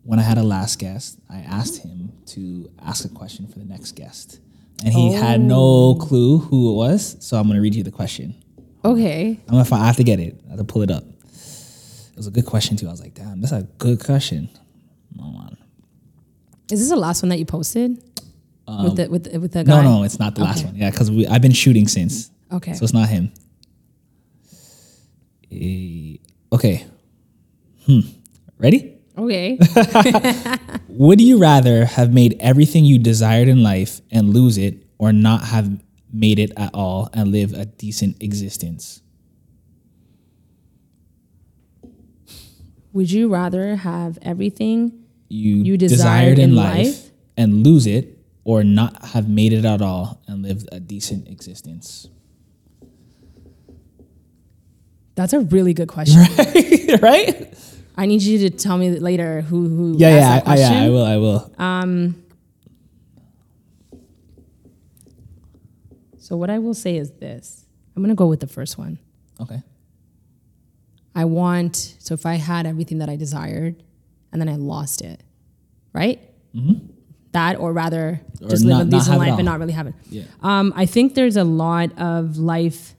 [0.04, 3.66] when I had a last guest, I asked him to ask a question for the
[3.66, 4.40] next guest,
[4.84, 7.16] and he had no clue who it was.
[7.20, 8.34] So I'm going to read you the question.
[8.88, 9.40] Okay.
[9.48, 10.40] I'm gonna find, I have to get it.
[10.48, 11.04] I have to pull it up.
[11.04, 12.88] It was a good question too.
[12.88, 14.50] I was like, damn, that's a good question.
[15.20, 15.58] Hold on.
[16.72, 17.92] Is this the last one that you posted
[18.68, 19.78] with the with the- with the guy?
[19.80, 20.76] Um, No, no, it's not the last one.
[20.76, 22.32] Yeah, because I've been shooting since.
[22.52, 22.74] Okay.
[22.74, 23.32] So it's not him.
[25.52, 26.18] Eh,
[26.52, 26.86] okay.
[27.86, 28.00] Hmm.
[28.58, 28.96] Ready?
[29.18, 29.58] Okay.
[30.90, 35.44] Would you rather have made everything you desired in life and lose it, or not
[35.44, 35.70] have
[36.12, 39.02] made it at all and live a decent existence?
[42.94, 47.12] Would you rather have everything You, You desired in life?
[47.36, 52.10] and lose it, or not have made it at all and live a decent existence?
[55.16, 56.22] That's a really good question.
[56.38, 57.02] right?
[57.02, 57.54] right?
[57.98, 60.84] I need you to tell me later who who Yeah, yeah, I, yeah.
[60.84, 61.06] I will.
[61.06, 61.54] I will.
[61.58, 62.24] Um,
[66.28, 67.66] So what I will say is this.
[67.96, 69.00] I'm gonna go with the first one.
[69.42, 69.62] okay.
[71.16, 73.82] I want so if I had everything that I desired
[74.34, 75.24] and then I lost it,
[75.94, 76.20] right?
[76.54, 76.90] Mm.
[77.32, 78.46] That or rather Mm-hmm.
[78.46, 79.96] Or just live a decent life and not really have it.
[80.10, 80.24] Yeah.
[80.42, 82.94] Um, I think there's a lot of life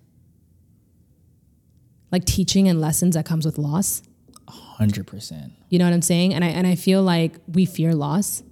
[2.10, 4.02] like teaching and lessons that comes with loss.
[4.48, 5.52] Hundred percent.
[5.68, 6.32] You know what I'm saying?
[6.34, 8.42] And I and I feel like we fear loss.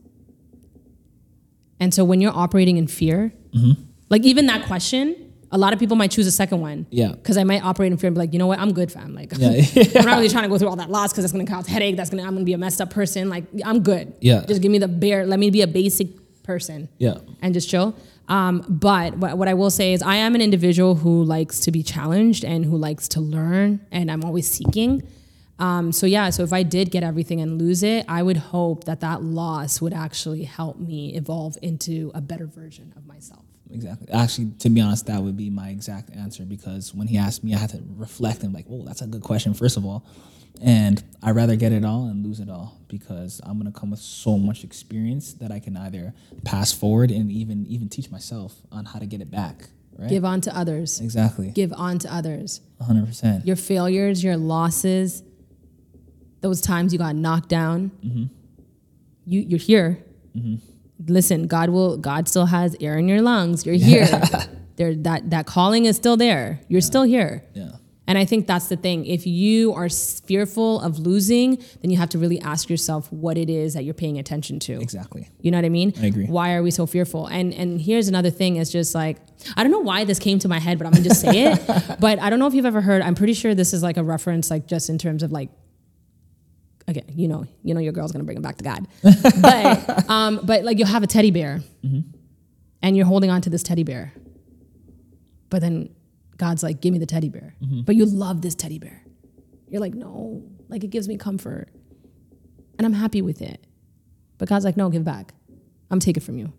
[1.81, 3.83] And so when you're operating in fear, Mm-hmm.
[4.09, 6.87] Like even that question, a lot of people might choose a second one.
[6.91, 7.13] Yeah.
[7.13, 9.15] Because I might operate in fear and be like, you know what, I'm good, fam.
[9.15, 9.49] Like Yeah.
[9.97, 11.97] I'm not really trying to go through all that loss because that's gonna cause headache.
[11.97, 13.29] That's gonna I'm gonna be a messed up person.
[13.31, 14.13] Like I'm good.
[14.21, 14.45] Yeah.
[14.47, 16.09] Just give me the bare, let me be a basic
[16.43, 17.19] person Yeah.
[17.43, 17.97] and just chill.
[18.29, 21.71] Um, but what, what I will say is, I am an individual who likes to
[21.71, 25.05] be challenged and who likes to learn, and I'm always seeking.
[25.61, 28.83] Um, so yeah, so if I did get everything and lose it, I would hope
[28.85, 33.45] that that loss would actually help me evolve into a better version of myself.
[33.73, 34.09] Exactly.
[34.13, 37.55] Actually, to be honest, that would be my exact answer because when he asked me,
[37.55, 40.07] I had to reflect and like, oh, that's a good question, first of all.
[40.63, 44.01] And I'd rather get it all and lose it all because I'm gonna come with
[44.01, 46.15] so much experience that I can either
[46.45, 49.69] pass forward and even even teach myself on how to get it back.
[49.99, 50.09] Right?
[50.09, 51.01] Give on to others.
[51.01, 51.51] exactly.
[51.51, 52.61] Give on to others.
[52.79, 55.23] 100 percent Your failures, your losses,
[56.41, 57.91] those times you got knocked down.
[58.05, 58.25] Mm-hmm.
[59.27, 60.03] You you're here.
[60.35, 60.57] Mm-hmm.
[61.07, 61.97] Listen, God will.
[61.97, 63.67] God still has air in your lungs.
[63.67, 64.07] You're here.
[64.77, 66.61] there, that that calling is still there.
[66.69, 67.45] You're still here.
[67.55, 67.73] Yeah.
[68.07, 69.05] And I think that's the thing.
[69.05, 73.51] If you are fearful of losing, then you have to really ask yourself what it
[73.51, 74.81] is that you're paying attention to.
[74.81, 75.29] Exactly.
[75.41, 75.93] You know what I mean?
[76.01, 76.27] I agree.
[76.27, 77.27] Why are we so fearful?
[77.27, 78.57] And and here's another thing.
[78.57, 79.19] It's just like
[79.57, 81.97] I don't know why this came to my head, but I'm gonna just say it.
[82.01, 83.03] but I don't know if you've ever heard.
[83.03, 85.51] I'm pretty sure this is like a reference, like just in terms of like.
[86.89, 90.41] Again, you know, you know, your girl's gonna bring him back to God, but um,
[90.45, 91.63] but like you'll have a teddy bear,
[92.83, 94.13] and you're holding on to this teddy bear,
[95.51, 95.91] but then
[96.37, 99.03] God's like, "Give me the teddy bear," but you love this teddy bear.
[99.69, 101.69] You're like, "No, like it gives me comfort,
[102.79, 103.67] and I'm happy with it."
[104.39, 105.35] But God's like, no, give it back.
[105.91, 106.53] I'm taking it from you.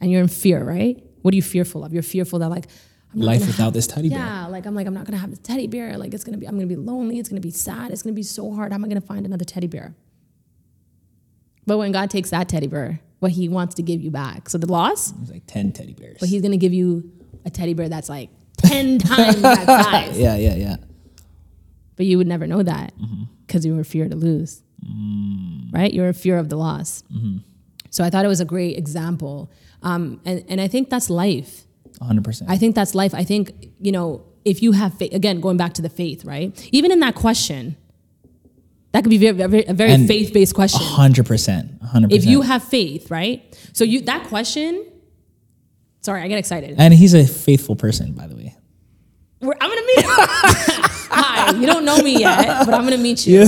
[0.00, 1.02] And you're in fear, right?
[1.22, 1.92] What are you fearful of?
[1.92, 2.66] You're fearful that like
[3.12, 4.18] I'm Life without this teddy bear.
[4.18, 5.98] Yeah, like I'm like I'm not gonna have this teddy bear.
[5.98, 7.18] Like it's gonna be I'm gonna be lonely.
[7.18, 7.90] It's gonna be sad.
[7.90, 8.72] It's gonna be so hard.
[8.72, 9.94] How am I gonna find another teddy bear?
[11.66, 14.48] But when God takes that teddy bear, what He wants to give you back.
[14.48, 16.18] So the loss, It was like 10 teddy bears.
[16.20, 17.10] but He's gonna give you
[17.44, 20.18] a teddy bear that's like ten times that size.
[20.18, 20.76] yeah, yeah, yeah.
[21.96, 23.24] But you would never know that mm-hmm.
[23.46, 25.72] because you were fear to lose, mm.
[25.72, 25.92] right?
[25.92, 27.02] You're a fear of the loss.
[27.12, 27.38] Mm-hmm.
[27.90, 29.50] So I thought it was a great example,
[29.82, 31.66] um, and and I think that's life.
[32.02, 32.44] 100%.
[32.48, 33.14] I think that's life.
[33.14, 36.68] I think you know if you have faith, again going back to the faith, right?
[36.72, 37.76] Even in that question,
[38.92, 40.80] that could be very, very, a very faith based question.
[40.80, 41.78] 100%.
[41.80, 42.12] 100%.
[42.12, 43.42] If you have faith, right?
[43.72, 44.86] So you that question.
[46.02, 46.76] Sorry, I get excited.
[46.78, 48.56] and he's a faithful person, by the way.
[49.40, 50.04] We're, I'm gonna meet.
[51.12, 53.46] Hi, you don't know me yet, but I'm gonna meet you.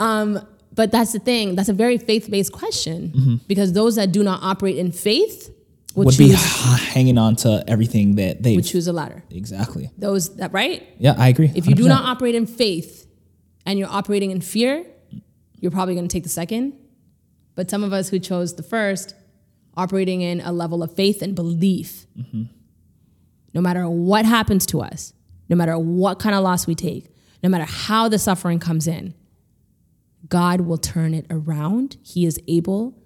[0.00, 1.54] Um, but that's the thing.
[1.54, 5.53] That's a very faith-based question because those that do not operate in faith
[5.94, 9.22] would, Would be hanging on to everything that they would choose a latter.
[9.30, 9.90] Exactly.
[9.96, 10.86] Those that right.
[10.98, 11.52] Yeah, I agree.
[11.54, 13.06] If you do not operate in faith
[13.64, 14.84] and you're operating in fear,
[15.60, 16.74] you're probably gonna take the second.
[17.54, 19.14] But some of us who chose the first,
[19.76, 22.44] operating in a level of faith and belief, mm-hmm.
[23.52, 25.12] no matter what happens to us,
[25.48, 27.06] no matter what kind of loss we take,
[27.42, 29.14] no matter how the suffering comes in,
[30.28, 31.98] God will turn it around.
[32.02, 32.98] He is able.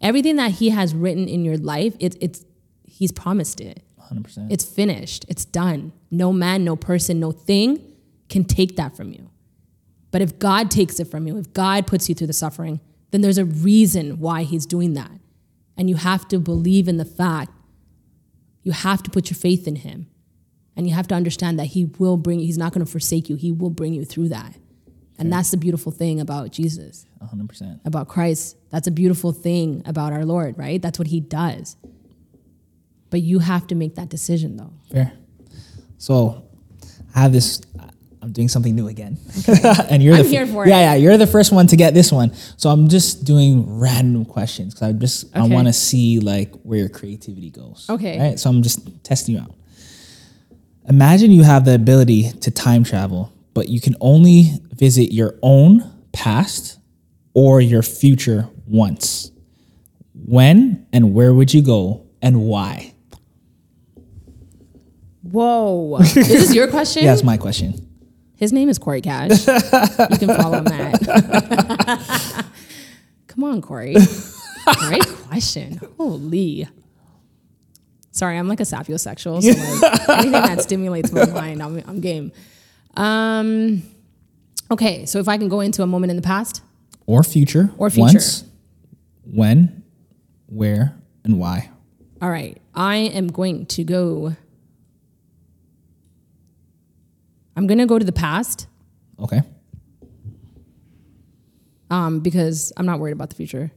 [0.00, 2.44] Everything that He has written in your life, it, it's
[2.84, 3.82] He's promised it.
[4.10, 4.50] 100%.
[4.50, 5.24] It's finished.
[5.28, 5.92] It's done.
[6.10, 7.94] No man, no person, no thing
[8.28, 9.30] can take that from you.
[10.10, 12.80] But if God takes it from you, if God puts you through the suffering,
[13.10, 15.10] then there's a reason why He's doing that.
[15.76, 17.52] And you have to believe in the fact,
[18.62, 20.08] you have to put your faith in Him.
[20.76, 23.36] And you have to understand that He will bring, He's not going to forsake you.
[23.36, 24.54] He will bring you through that.
[25.20, 27.80] And that's the beautiful thing about Jesus, 100%.
[27.84, 28.56] about Christ.
[28.70, 30.80] That's a beautiful thing about our Lord, right?
[30.80, 31.76] That's what He does.
[33.10, 34.72] But you have to make that decision, though.
[34.90, 35.12] Fair.
[35.98, 36.44] So
[37.14, 37.60] I have this,
[38.22, 39.18] I'm doing something new again.
[39.90, 40.82] and you're I'm the here for yeah, it.
[40.82, 42.32] yeah, you're the first one to get this one.
[42.56, 46.78] So I'm just doing random questions because I just I want to see like where
[46.78, 47.86] your creativity goes.
[47.90, 48.18] Okay.
[48.18, 48.38] Right.
[48.38, 49.54] So I'm just testing you out.
[50.88, 55.82] Imagine you have the ability to time travel, but you can only visit your own
[56.12, 56.78] past
[57.34, 59.30] or your future once.
[60.14, 62.94] When and where would you go and why?
[65.22, 65.98] Whoa.
[66.00, 67.04] This is this your question?
[67.04, 67.86] Yeah, that's my question.
[68.36, 69.46] His name is Cory Cash.
[69.46, 71.00] you can follow him at.
[73.26, 73.94] Come on, Cory.
[74.88, 75.78] Great question.
[75.98, 76.66] Holy.
[78.12, 82.32] Sorry, I'm like a sapiosexual, so like anything that stimulates my mind, I'm, I'm game.
[82.96, 83.82] Um,
[84.70, 86.62] okay, so if I can go into a moment in the past,
[87.06, 87.70] Or future.
[87.78, 88.02] Or future.
[88.14, 88.44] Once,
[89.24, 89.82] when,
[90.46, 91.70] where, and why.
[92.22, 94.34] all right, I am going to go.
[97.56, 98.66] I'm gonna go to the past
[99.18, 99.42] Okay.
[101.90, 103.70] um, because I'm not worried about the future.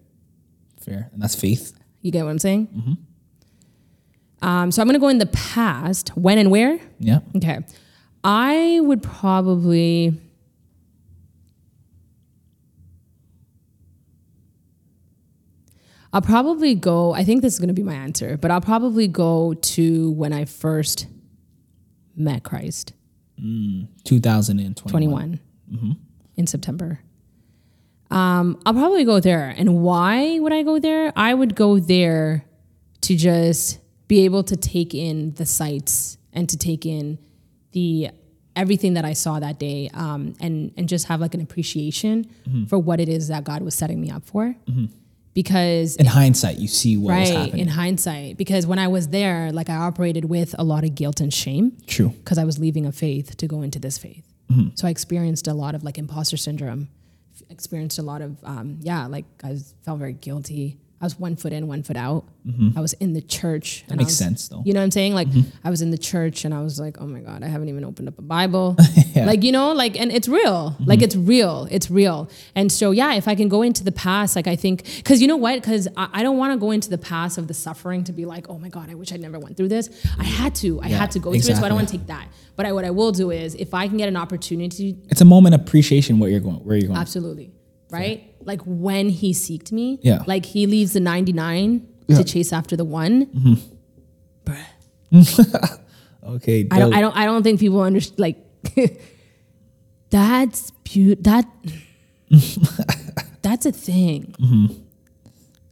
[0.79, 1.09] Fair.
[1.13, 1.73] And that's faith.
[2.01, 2.67] You get what I'm saying?
[2.67, 4.45] Mm-hmm.
[4.47, 6.09] Um, so I'm going to go in the past.
[6.17, 6.77] When and where?
[6.99, 7.19] Yeah.
[7.37, 7.59] Okay.
[8.23, 10.13] I would probably.
[16.13, 17.13] I'll probably go.
[17.13, 20.31] I think this is going to be my answer, but I'll probably go to when
[20.31, 21.07] I first
[22.15, 22.93] met Christ,
[24.03, 24.91] 2021.
[24.91, 25.97] 21
[26.37, 26.99] in September.
[28.11, 29.55] Um, I'll probably go there.
[29.57, 31.11] And why would I go there?
[31.15, 32.45] I would go there
[33.01, 37.17] to just be able to take in the sights and to take in
[37.73, 38.09] the
[38.55, 42.25] everything that I saw that day, um, and and just have like an appreciation
[42.69, 44.55] for what it is that God was setting me up for.
[45.33, 47.61] Because In hindsight, you see what was right happening.
[47.61, 51.21] in hindsight, because when I was there, like I operated with a lot of guilt
[51.21, 52.09] and shame True.
[52.09, 54.23] because I was leaving a faith to go into this faith.
[54.75, 56.89] So I experienced a lot of like imposter syndrome,
[57.49, 60.77] experienced a lot of, um, yeah, like I felt very guilty.
[61.03, 62.23] I was one foot in, one foot out.
[62.47, 62.77] Mm-hmm.
[62.77, 63.83] I was in the church.
[63.89, 64.63] That makes sense, though.
[64.65, 65.13] You know what I'm saying?
[65.13, 65.49] Like mm-hmm.
[65.61, 67.83] I was in the church and I was like, oh my God, I haven't even
[67.83, 68.77] opened up a Bible.
[69.13, 69.25] Yeah.
[69.25, 70.71] Like, you know, like, and it's real.
[70.71, 70.85] Mm-hmm.
[70.85, 71.67] Like it's real.
[71.69, 72.31] It's real.
[72.55, 75.27] And so, yeah, if I can go into the past, like I think, cause you
[75.27, 75.61] know what?
[75.61, 78.25] Cause I, I don't want to go into the past of the suffering to be
[78.25, 80.03] like, oh my God, I wish I never went through this.
[80.17, 81.43] I had to, I Yeah, had to go through it.
[81.43, 82.27] So I don't want to take that.
[82.55, 85.25] But I, what I will do is if I can get an opportunity, It's a
[85.25, 86.63] moment of appreciation where you're going.
[86.65, 86.99] Where you're going.
[86.99, 87.51] absolutely.
[87.91, 88.32] Right?
[88.45, 90.23] Like when he seeked me, Yeah.
[90.27, 92.17] like he leaves the 99 Yeah.
[92.17, 93.25] to chase after the one.
[94.45, 94.57] Bruh.
[95.11, 95.75] Mm-hmm.
[96.25, 96.65] Okay.
[96.71, 96.93] I don't.
[96.93, 98.17] I don't, I don't think people understand.
[98.17, 98.37] Like,
[100.09, 101.21] that's beautiful.
[101.23, 101.45] That
[103.41, 104.33] that's a thing.
[104.39, 104.73] Mm-hmm.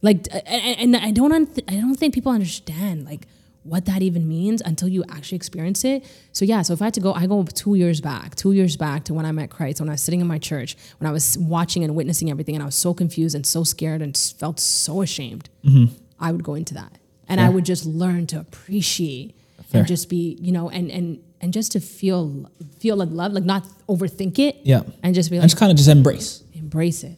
[0.01, 3.27] Like, and, and I don't, un- I don't think people understand like
[3.63, 6.03] what that even means until you actually experience it.
[6.31, 8.75] So yeah, so if I had to go, I go two years back, two years
[8.75, 11.11] back to when I met Christ, when I was sitting in my church, when I
[11.11, 14.59] was watching and witnessing everything, and I was so confused and so scared and felt
[14.59, 15.49] so ashamed.
[15.63, 15.93] Mm-hmm.
[16.19, 16.97] I would go into that,
[17.27, 19.35] and I would just learn to appreciate
[19.69, 19.79] Fair.
[19.79, 22.49] and just be, you know, and and and just to feel
[22.79, 24.81] feel like love, like not overthink it, Yeah.
[25.03, 26.43] and just be And like just kind of just embrace.
[26.53, 27.17] embrace it,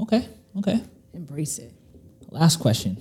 [0.00, 0.26] Okay.
[0.58, 0.80] Okay.
[1.14, 1.72] embrace it.
[2.30, 2.96] Last question.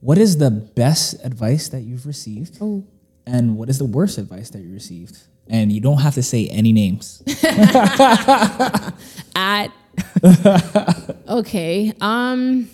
[0.00, 2.58] What is the best advice that you've received?
[2.60, 2.84] Oh.
[3.26, 5.18] And what is the worst advice that you received?
[5.48, 7.22] And you don't have to say any names.
[9.36, 9.68] at
[11.28, 12.68] okay um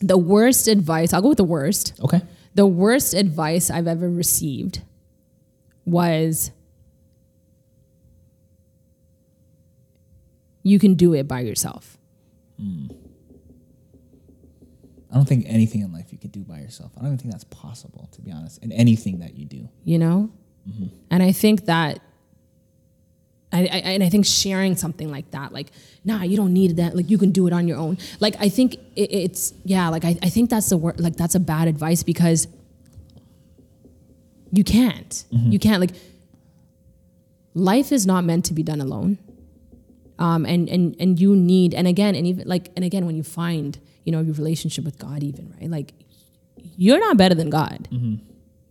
[0.00, 2.20] the worst advice i'll go with the worst Okay.
[2.54, 4.80] the worst advice i've ever received
[5.84, 6.50] was
[10.62, 11.98] you can do it by yourself
[15.14, 16.90] I don't think anything in life you could do by yourself.
[16.96, 19.68] I don't even think that's possible, to be honest, in anything that you do.
[19.84, 20.30] you know?
[21.10, 22.00] And i think that
[23.52, 25.68] I, I and i think sharing something like that like
[26.04, 26.96] nah you don't need that.
[26.96, 27.98] Like you can do it on your own.
[28.18, 31.34] Like i think it, it's yeah like I, I think that's the word like that's
[31.34, 32.48] a bad advice because
[34.50, 35.24] you can't.
[35.30, 35.94] You can't like
[37.52, 39.18] life is not meant to be done alone.
[40.18, 43.22] Um and and and you need and again and even like and again when you
[43.22, 45.92] find you know your relationship with god even right like
[46.76, 48.16] you're not better than god mm-hmm.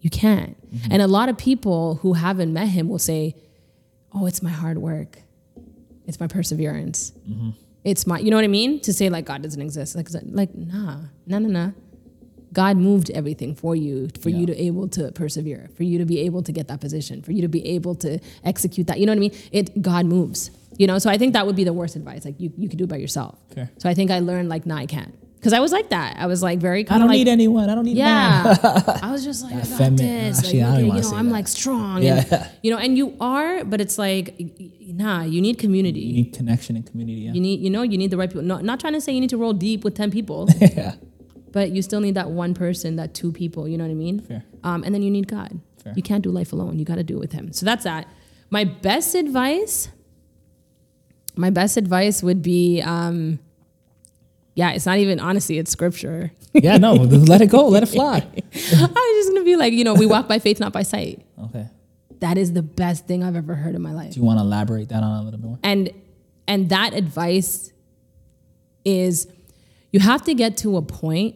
[0.01, 0.57] you can't.
[0.73, 0.91] Mm-hmm.
[0.91, 3.35] And a lot of people who haven't met him will say,
[4.11, 5.19] "Oh, it's my hard work.
[6.05, 7.13] It's my perseverance.
[7.29, 7.51] Mm-hmm.
[7.83, 8.79] It's my, you know what I mean?
[8.81, 11.71] To say like God doesn't exist, like like nah, nah, nah, nah.
[12.53, 16.19] God moved everything for you, for you to able to persevere, for you to be
[16.21, 18.99] able to get that position, for you to be able to execute that.
[18.99, 19.35] You know what I mean?
[19.51, 20.51] It God moves.
[20.77, 22.25] You know, so I think that would be the worst advice.
[22.25, 23.37] Like you, you could do it by yourself.
[23.53, 23.69] Fair.
[23.77, 25.13] So I think I learned like, nah, I can't.
[25.35, 26.15] Because I was like that.
[26.17, 27.69] I was like very I don't like need anyone.
[27.69, 28.45] I don't need man.
[28.63, 28.99] yeah.
[29.03, 30.39] I was just like, I got femin- this.
[30.39, 31.31] actually, I like, don't okay, wanna you know, say I'm that.
[31.33, 32.01] like strong.
[32.01, 32.23] Yeah.
[32.31, 35.99] And, you know, and you are, but it's like, y- y- nah, you need community.
[35.99, 37.19] You need connection and community.
[37.19, 37.33] Yeah.
[37.33, 38.41] You need, you know, you need the right people.
[38.43, 40.95] Not, not trying to say you need to roll deep with 10 people, yeah.
[41.53, 44.19] But you still need that one person, that two people, you know what I mean?
[44.19, 44.43] Fair.
[44.63, 45.59] Um, and then you need God.
[45.83, 45.93] Fair.
[45.95, 46.79] You can't do life alone.
[46.79, 47.53] You got to do it with Him.
[47.53, 48.07] So that's that.
[48.49, 49.89] My best advice,
[51.35, 53.39] my best advice would be, um,
[54.55, 56.31] yeah, it's not even, honestly, it's scripture.
[56.53, 56.77] Yeah.
[56.77, 56.93] No.
[56.95, 57.67] let it go.
[57.67, 58.17] Let it fly.
[58.17, 60.83] I was just going to be like, you know, we walk by faith, not by
[60.83, 61.23] sight.
[61.45, 61.67] Okay.
[62.19, 64.13] That is the best thing I've ever heard in my life.
[64.13, 65.59] Do you want to elaborate that on a little bit more?
[65.63, 65.91] and
[66.47, 67.71] and that advice
[68.85, 69.27] is
[69.91, 71.35] you have to get to a point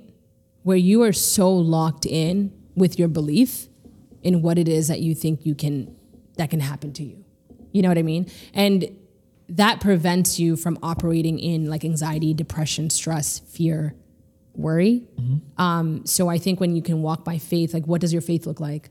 [0.68, 3.70] where you are so locked in with your belief
[4.22, 5.96] in what it is that you think you can
[6.36, 7.24] that can happen to you.
[7.72, 8.30] You know what i mean?
[8.54, 8.94] And
[9.48, 13.96] that prevents you from operating in like anxiety depression stress fear
[14.56, 15.08] worry.
[15.58, 18.46] Um, so i think when you can walk by faith like what does your faith
[18.46, 18.90] look like?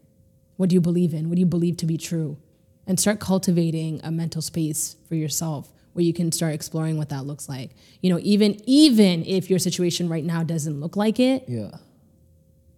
[0.56, 1.28] What do you believe in?
[1.28, 2.38] What do you believe to be true?
[2.86, 7.26] And start cultivating a mental space for yourself where you can start exploring what that
[7.26, 7.70] looks like.
[8.02, 11.70] You know even even if your situation right now doesn't look like it Yeah.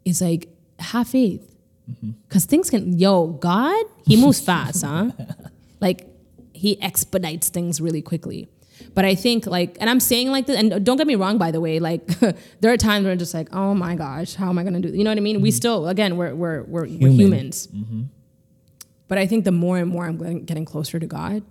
[0.04, 0.48] it's like
[0.78, 1.54] have faith.
[1.90, 2.10] Mm-hmm.
[2.28, 5.10] Because things can yo god he moves fast huh?
[5.80, 6.06] Like
[6.52, 8.48] he expedites things really quickly.
[8.94, 11.50] But i think like and i'm saying like this and don't get me wrong by
[11.50, 12.06] the way like
[12.60, 14.88] there are times where i'm just like oh my gosh how am i gonna do
[14.88, 15.40] you know what i mean?
[15.40, 15.56] We mm-hmm.
[15.56, 17.66] still again we're we're we're, we're humans.
[17.68, 18.02] Mm-hmm.
[19.08, 21.42] But i think the more and more i'm getting- getting closer to god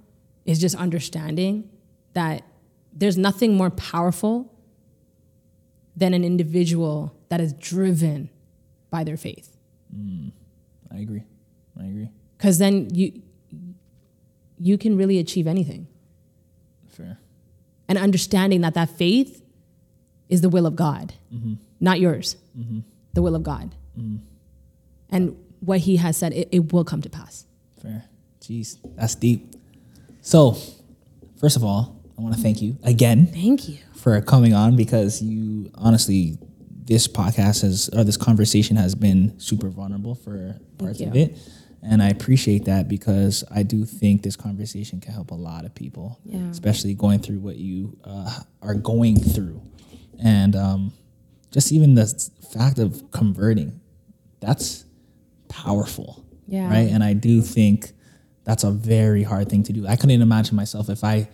[0.47, 1.69] is just understanding
[2.13, 2.43] that
[2.93, 4.51] there's nothing more powerful
[5.95, 8.29] than an individual that is driven
[8.89, 9.55] by their faith
[9.95, 10.31] mm,
[10.91, 11.23] I agree.
[11.79, 12.09] I agree.
[12.37, 13.21] because then you
[14.59, 15.87] you can really achieve anything
[16.87, 17.19] Fair.
[17.87, 19.43] and understanding that that faith
[20.29, 21.55] is the will of god mm-hmm.
[21.79, 22.79] not yours mm-hmm.
[23.13, 24.19] the will of god mm.
[25.09, 27.45] and what he has said it, it will come to pass
[27.81, 28.05] Fair.
[28.41, 29.56] Jeez, that's deep.
[30.27, 30.57] So,
[31.39, 35.21] first of all, I want to thank you again thank you for coming on because
[35.21, 36.37] you honestly,
[36.83, 41.37] this podcast has or this conversation has been super vulnerable for parts of it,
[41.81, 45.73] and I appreciate that because I do think this conversation can help a lot of
[45.73, 46.39] people, Yeah.
[46.49, 49.61] especially going through what you uh, are going through,
[50.21, 50.91] and um,
[51.51, 52.05] just even the
[52.53, 53.79] fact of converting,
[54.41, 54.83] that's
[55.47, 56.67] powerful, Yeah.
[56.69, 56.89] right?
[56.91, 57.93] And I do think
[58.47, 59.85] that's a very hard thing to do.
[59.85, 61.27] I couldn't imagine myself if I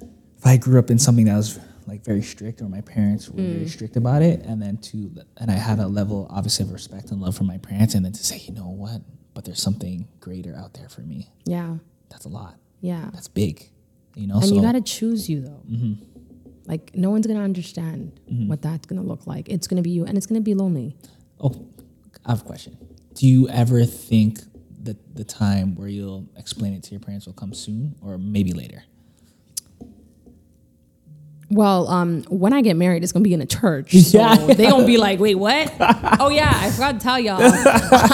[0.00, 1.58] if I grew up in something that was
[1.88, 3.68] like very strict or my parents were very mm.
[3.68, 7.20] strict about it and then to and I had a level obviously of respect and
[7.20, 9.02] love for my parents and then to say, you know what,
[9.34, 11.32] but there's something greater out there for me.
[11.46, 11.78] yeah
[12.10, 12.54] That's a lot.
[12.80, 13.68] yeah That's big.
[14.14, 15.94] You know, and so you got to choose you though mm-hmm.
[16.66, 18.46] like no one's gonna understand mm-hmm.
[18.46, 20.96] what that's gonna look like it's gonna be you and it's gonna be lonely
[21.40, 21.66] oh
[22.24, 22.76] I have a question.
[23.14, 24.40] Do you ever think
[24.84, 28.52] that the time where you'll explain it to your parents will come soon or maybe
[28.52, 28.84] later?
[31.52, 33.92] Well, um, when I get married, it's gonna be in a church.
[34.10, 34.36] So Yeah.
[34.54, 35.72] they gonna be like, "Wait, what?"
[36.20, 37.40] oh yeah, I forgot to tell y'all.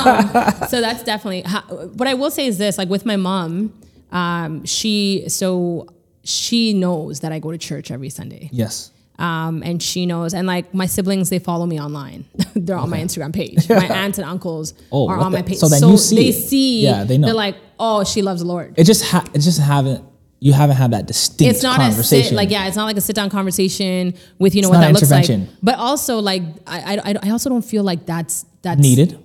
[0.07, 1.43] Um, so that's definitely.
[1.43, 3.73] How, what I will say is this: like with my mom,
[4.11, 5.87] um, she so
[6.25, 8.91] she knows that I go to church every Sunday, Yes.
[9.19, 12.25] Um, and she knows, and like my siblings, they follow me online.
[12.55, 13.69] They're on my Instagram page.
[13.69, 15.59] My aunts and uncles Oh, are on the- my page.
[15.59, 16.33] so then you see they it.
[16.35, 16.83] see.
[16.85, 17.27] Yeah, they know.
[17.29, 20.05] They're like, "Oh, she loves the Lord." It just ha- it just haven't
[20.39, 23.01] you haven't had that distinct it's not a sit like yeah it's not like a
[23.01, 26.99] sit down conversation with you know It's what that looks like but also like I,
[27.03, 29.19] I I also don't feel like that's that's needed.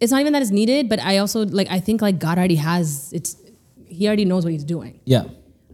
[0.00, 2.56] it's not even that it's needed but I also like I think like God already
[2.56, 3.36] has it's
[3.86, 5.24] he already knows what he's doing Yeah.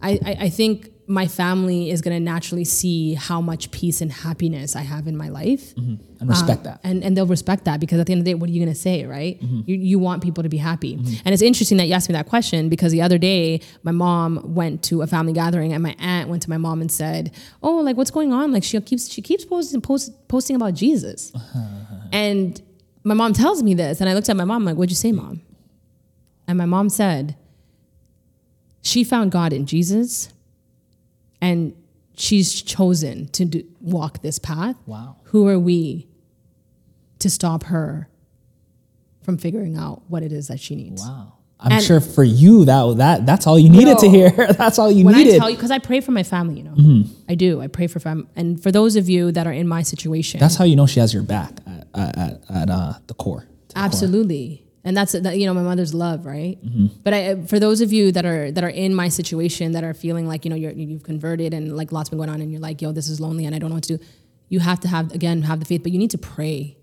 [0.01, 4.75] I I, I think my family is gonna naturally see how much peace and happiness
[4.75, 5.95] I have in my life mm-hmm.
[6.19, 6.79] And respect um, that.
[6.83, 8.59] and and they'll respect that because at the end of the day, what are you
[8.59, 9.39] gonna say, right?
[9.39, 9.61] Mm-hmm.
[9.67, 11.21] You, you want people to be happy, mm-hmm.
[11.23, 14.55] and it's interesting that you asked me that question because the other day my mom
[14.55, 17.31] went to a family gathering and my aunt went to my mom and said,
[17.61, 18.51] "Oh, like what's going on?
[18.51, 21.31] Like she keeps she keeps posting post, posting about Jesus,"
[22.11, 22.59] and
[23.03, 25.11] my mom tells me this, and I looked at my mom like, "What'd you say,
[25.11, 25.41] mom?"
[26.47, 27.37] And my mom said,
[28.81, 30.29] "She found God in Jesus,
[31.41, 31.73] and."
[32.19, 35.17] She's chosen to do, walk this path Wow.
[35.25, 36.07] who are we
[37.19, 38.09] to stop her
[39.21, 40.99] from figuring out what it is that she needs?
[41.03, 41.33] Wow.
[41.59, 44.31] I'm And- sure for you that that that's all you needed to hear.
[44.57, 45.35] that's all you When needed.
[45.35, 47.13] I tell you, because I pray for my family, you know, Mm-hmm.
[47.29, 47.61] I do.
[47.61, 50.55] I pray for fam, and for those of you that are in my situation, that's
[50.55, 53.45] how you know she has your back at at, at, uh, the core.
[53.67, 53.83] the core.
[54.83, 56.63] And that's that, you know my mother's love, right?
[56.63, 56.87] Mm-hmm.
[57.03, 59.93] But I, for those of you that are that are in my situation that are
[59.93, 62.61] feeling like you know you're, you've converted and like lots been going on, and you're
[62.61, 64.03] like, yo, this is lonely, and I don't know what to do.
[64.49, 66.77] you have to have again have the faith, but you need to pray.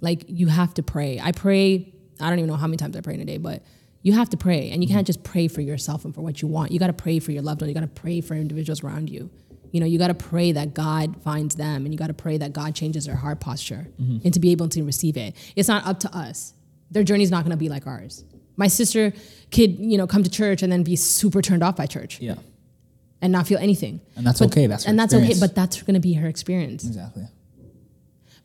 [0.00, 1.20] Like you have to pray.
[1.20, 1.92] I pray.
[2.20, 3.62] I don't even know how many times I pray in a day, but
[4.02, 6.48] you have to pray, and you can't just pray for yourself and for what you
[6.48, 6.70] want.
[6.70, 7.68] You got to pray for your loved one.
[7.68, 9.30] You got to pray for individuals around you.
[9.72, 12.38] You know, you got to pray that God finds them, and you got to pray
[12.38, 13.88] that God changes their heart posture,
[14.24, 15.34] and to be able to receive it.
[15.56, 16.54] It's not up to us.
[16.90, 18.24] Their journey's not going to be like ours.
[18.56, 19.12] My sister
[19.52, 22.36] could, you know, come to church and then be super turned off by church Yeah.
[23.20, 24.00] and not feel anything.
[24.16, 24.66] And that's But- okay.
[24.66, 25.34] That's and that's okay.
[25.38, 26.84] But that's going to be her experience.
[26.86, 27.24] Exactly.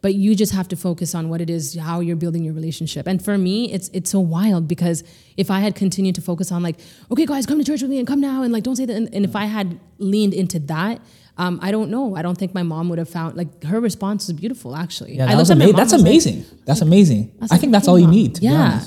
[0.01, 3.05] But you just have to focus on what it is, how you're building your relationship.
[3.05, 5.03] And for me, it's it's so wild because
[5.37, 6.77] if I had continued to focus on like,
[7.11, 8.95] okay, guys, come to church with me and come now and like don't say that,
[8.95, 10.99] and, and if I had leaned into that.
[11.43, 12.15] Um, I don't know.
[12.15, 14.75] I don't think my mom would have found like her response was beautiful.
[14.75, 16.45] Actually, Yeah, I that looked at ama- that's I was like- amazing.
[16.67, 17.21] that's amazing.
[17.41, 18.39] I like, think that's "Hey, all you need.
[18.39, 18.81] Yeah.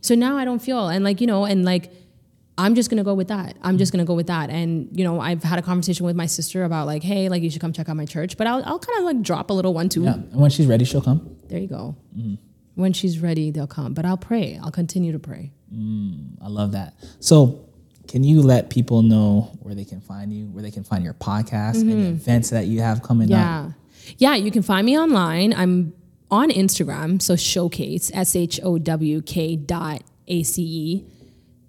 [0.00, 1.84] So now I don't feel and like you know and like
[2.56, 3.56] I'm just gonna go with that.
[3.62, 4.48] I'm just gonna go with that.
[4.50, 7.50] And you know I've had a conversation with my sister about like hey like you
[7.50, 8.36] should come check out my church.
[8.38, 10.02] But I'll I'll kind of like drop a little one too.
[10.04, 10.14] Yeah.
[10.14, 11.36] And when she's ready, she'll come.
[11.48, 11.94] There you go.
[12.74, 13.92] When she's ready, they'll come.
[13.92, 14.58] But I'll pray.
[14.62, 15.52] I'll continue to pray.
[16.42, 16.94] I love that.
[17.20, 17.67] So,
[18.08, 21.14] can you let people know where they can find you, where they can find your
[21.14, 23.38] podcast, any events that you have coming up?
[23.38, 23.68] Mm-hmm.
[23.68, 23.72] Yeah.
[24.16, 25.52] Yeah, you can find me online.
[25.52, 25.92] I'm
[26.30, 31.04] on Instagram, so showcase, S H O W K dot A C E.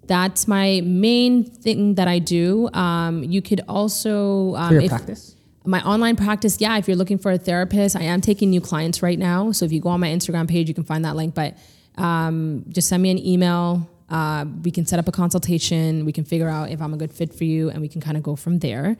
[0.07, 2.70] That's my main thing that I do.
[2.74, 5.36] Um, you could also um, if- practice.
[5.66, 9.03] my online practice, yeah, if you're looking for a therapist, I am taking new clients
[9.03, 9.52] right now.
[9.52, 11.36] So if you go on my Instagram page, you can find that link.
[11.36, 11.57] But
[11.98, 13.88] um, just send me an email.
[14.10, 16.06] Uh, we can set up a consultation.
[16.06, 18.18] We can figure out if I'm a good fit for you, and we can kind
[18.18, 18.98] of go from there.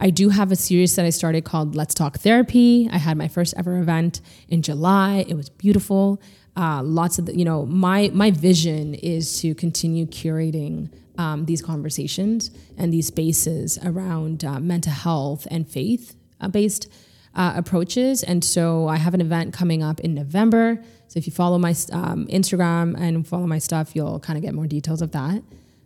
[0.00, 2.88] I do have a series that I started called Let's Talk Therapy.
[2.92, 5.24] I had my first ever event in July.
[5.28, 6.20] It was beautiful.
[6.56, 11.62] Uh, lots of the, you know, my my vision is to continue curating um, these
[11.62, 16.16] conversations and these spaces around uh, mental health and faith
[16.50, 16.90] based
[17.34, 18.22] uh, approaches.
[18.22, 20.82] And so I have an event coming up in November.
[21.12, 24.54] So if you follow my um, Instagram and follow my stuff, you'll kind of get
[24.54, 25.42] more details of that.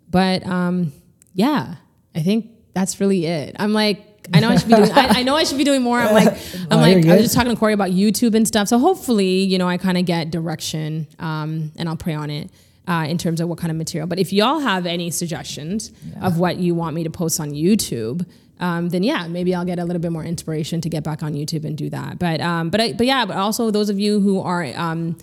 [0.09, 0.93] But um,
[1.35, 1.74] yeah,
[2.15, 3.57] I think that's really it.
[3.59, 4.93] I'm like, I know I should be doing.
[4.93, 5.98] I, I know I should be doing more.
[5.98, 6.28] I'm like,
[6.70, 8.69] I'm like, I was just talking to Cory about YouTube and stuff.
[8.69, 12.48] So hopefully, you know, I kind of get direction, um, and I'll pray on it
[12.86, 14.07] uh, in terms of what kind of material.
[14.07, 15.90] But if y'all have any suggestions
[16.20, 18.24] of what you want me to post on YouTube,
[18.59, 21.35] um, then yeah, maybe I'll get a little bit more inspiration to get back on
[21.35, 22.19] YouTube and do that.
[22.19, 25.19] But um, but I, but yeah, but also those of you who are um,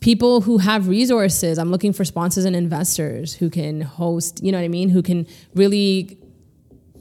[0.00, 4.42] people who have resources, I'm looking for sponsors and investors who can host.
[4.42, 4.90] You know what I mean?
[4.90, 6.18] Who can really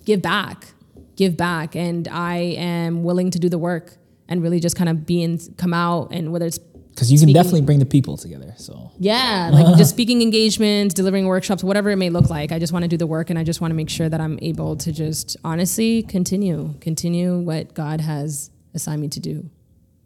[0.05, 0.67] give back,
[1.15, 3.97] give back, and I am willing to do the work
[4.29, 6.59] and really just kind of be in, come out and whether it's
[6.97, 8.55] Because you can Speaking- definitely bring the people together.
[8.57, 12.51] So, yeah, like just speaking engagements, delivering workshops, whatever it may look like.
[12.51, 14.19] I just want to do the work and I just want to make sure that
[14.19, 19.47] I'm able to just honestly continue, continue what God has assigned me to do.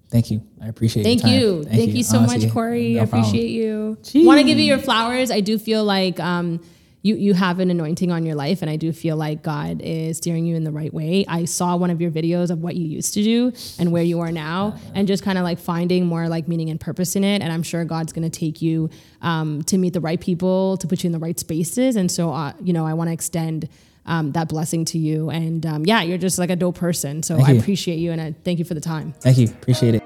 [0.10, 0.42] thank you.
[0.62, 1.64] I appreciate Thank your you.
[1.64, 2.94] Thank, you so Honestly, much, Cory.
[2.96, 3.22] no I problem.
[3.30, 3.98] appreciate you.
[4.28, 5.32] Want to give you your flowers.
[5.32, 6.60] I do feel like um,
[7.02, 10.18] you you have an anointing on your life, and I do feel like God is
[10.18, 11.26] steering you in the right way.
[11.28, 14.20] I saw one of your videos of what you used to do and where you
[14.20, 17.42] are now, and just kind of like finding more like meaning and purpose in it.
[17.42, 18.90] And I'm sure God's going to take you
[19.22, 21.96] um, to meet the right people, to put you in the right spaces.
[21.96, 23.68] And so, uh, you know, I want to extend.
[24.04, 27.22] Um, that blessing to you, and um, yeah, you're just like a dope person.
[27.22, 27.60] So Thank I you.
[27.60, 29.14] appreciate you, and I thank you for the time.
[29.20, 29.46] Thank you.
[29.50, 30.04] Appreciate it.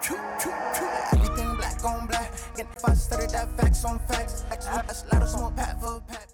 [0.00, 0.88] True, true, true.
[1.12, 2.32] Everything black on black.
[2.56, 4.44] Get the fast, started that facts on facts.
[4.52, 6.31] X, a lot of smoke, pack for pack.